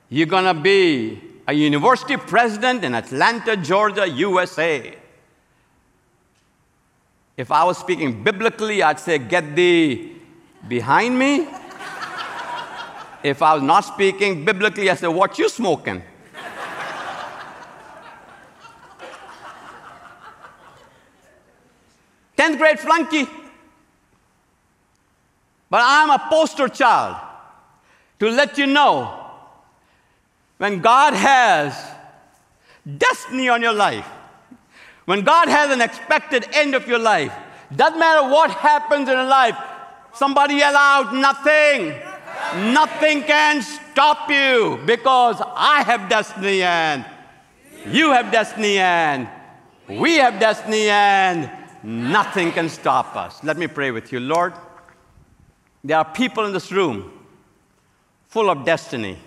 you're 0.09 0.27
going 0.27 0.45
to 0.45 0.59
be 0.59 1.21
a 1.47 1.53
university 1.53 2.15
president 2.15 2.83
in 2.83 2.95
Atlanta, 2.95 3.57
Georgia, 3.57 4.07
USA. 4.07 4.95
If 7.35 7.51
I 7.51 7.63
was 7.63 7.77
speaking 7.77 8.23
biblically, 8.23 8.83
I'd 8.83 8.99
say, 8.99 9.17
Get 9.17 9.55
thee 9.55 10.15
behind 10.67 11.17
me. 11.17 11.47
if 13.23 13.41
I 13.41 13.53
was 13.53 13.63
not 13.63 13.81
speaking 13.81 14.45
biblically, 14.45 14.89
I'd 14.89 14.99
say, 14.99 15.07
What 15.07 15.37
you 15.39 15.49
smoking? 15.49 16.03
Tenth 22.39 22.57
grade 22.57 22.79
flunky. 22.79 23.27
But 25.69 25.81
I'm 25.83 26.09
a 26.09 26.25
poster 26.29 26.69
child 26.69 27.17
to 28.19 28.29
let 28.29 28.57
you 28.57 28.65
know 28.65 29.25
when 30.57 30.79
God 30.79 31.13
has 31.13 31.75
destiny 32.97 33.49
on 33.49 33.61
your 33.61 33.73
life, 33.73 34.07
when 35.03 35.25
God 35.25 35.49
has 35.49 35.69
an 35.69 35.81
expected 35.81 36.47
end 36.53 36.75
of 36.75 36.87
your 36.87 36.97
life, 36.97 37.33
doesn't 37.75 37.99
matter 37.99 38.29
what 38.29 38.51
happens 38.51 39.09
in 39.09 39.15
life, 39.27 39.57
somebody 40.13 40.55
yell 40.55 40.77
out, 40.77 41.13
nothing. 41.13 41.93
Nothing 42.71 43.23
can 43.23 43.61
stop 43.61 44.29
you 44.29 44.79
because 44.85 45.41
I 45.57 45.83
have 45.83 46.07
destiny 46.07 46.61
and 46.63 47.05
you 47.85 48.11
have 48.11 48.31
destiny 48.31 48.77
and 48.77 49.27
we 49.89 50.15
have 50.15 50.39
destiny 50.39 50.87
and 50.87 51.58
nothing 51.83 52.51
can 52.51 52.69
stop 52.69 53.15
us. 53.15 53.43
Let 53.43 53.57
me 53.57 53.67
pray 53.67 53.91
with 53.91 54.11
you. 54.11 54.19
Lord, 54.19 54.53
there 55.83 55.97
are 55.97 56.05
people 56.05 56.45
in 56.45 56.53
this 56.53 56.71
room 56.71 57.11
full 58.27 58.49
of 58.49 58.65
destiny, 58.65 59.17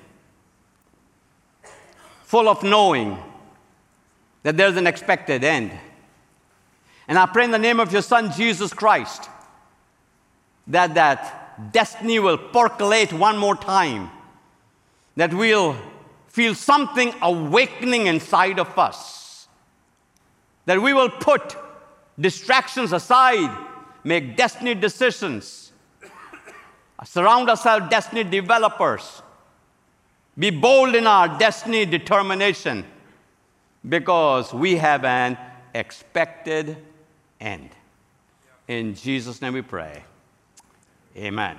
full 2.24 2.48
of 2.48 2.62
knowing 2.62 3.18
that 4.42 4.56
there's 4.56 4.76
an 4.76 4.86
expected 4.86 5.44
end. 5.44 5.72
And 7.08 7.18
I 7.18 7.26
pray 7.26 7.44
in 7.44 7.50
the 7.50 7.58
name 7.58 7.80
of 7.80 7.92
your 7.92 8.02
Son, 8.02 8.32
Jesus 8.32 8.72
Christ, 8.72 9.28
that 10.66 10.94
that 10.94 11.72
destiny 11.72 12.18
will 12.18 12.38
percolate 12.38 13.12
one 13.12 13.36
more 13.36 13.56
time, 13.56 14.10
that 15.16 15.34
we'll 15.34 15.76
feel 16.28 16.54
something 16.54 17.12
awakening 17.20 18.06
inside 18.06 18.58
of 18.58 18.78
us, 18.78 19.48
that 20.64 20.80
we 20.80 20.92
will 20.94 21.10
put 21.10 21.56
distractions 22.18 22.92
aside, 22.92 23.50
make 24.04 24.36
destiny 24.36 24.74
decisions, 24.74 25.72
surround 27.04 27.48
ourselves 27.48 27.86
destiny 27.88 28.24
developers, 28.24 29.22
be 30.38 30.50
bold 30.50 30.94
in 30.94 31.06
our 31.06 31.38
destiny 31.38 31.84
determination 31.84 32.84
because 33.88 34.54
we 34.54 34.76
have 34.76 35.04
an 35.04 35.36
expected 35.74 36.76
end. 37.40 37.70
In 38.68 38.94
Jesus' 38.94 39.42
name 39.42 39.54
we 39.54 39.62
pray. 39.62 40.04
Amen. 41.16 41.58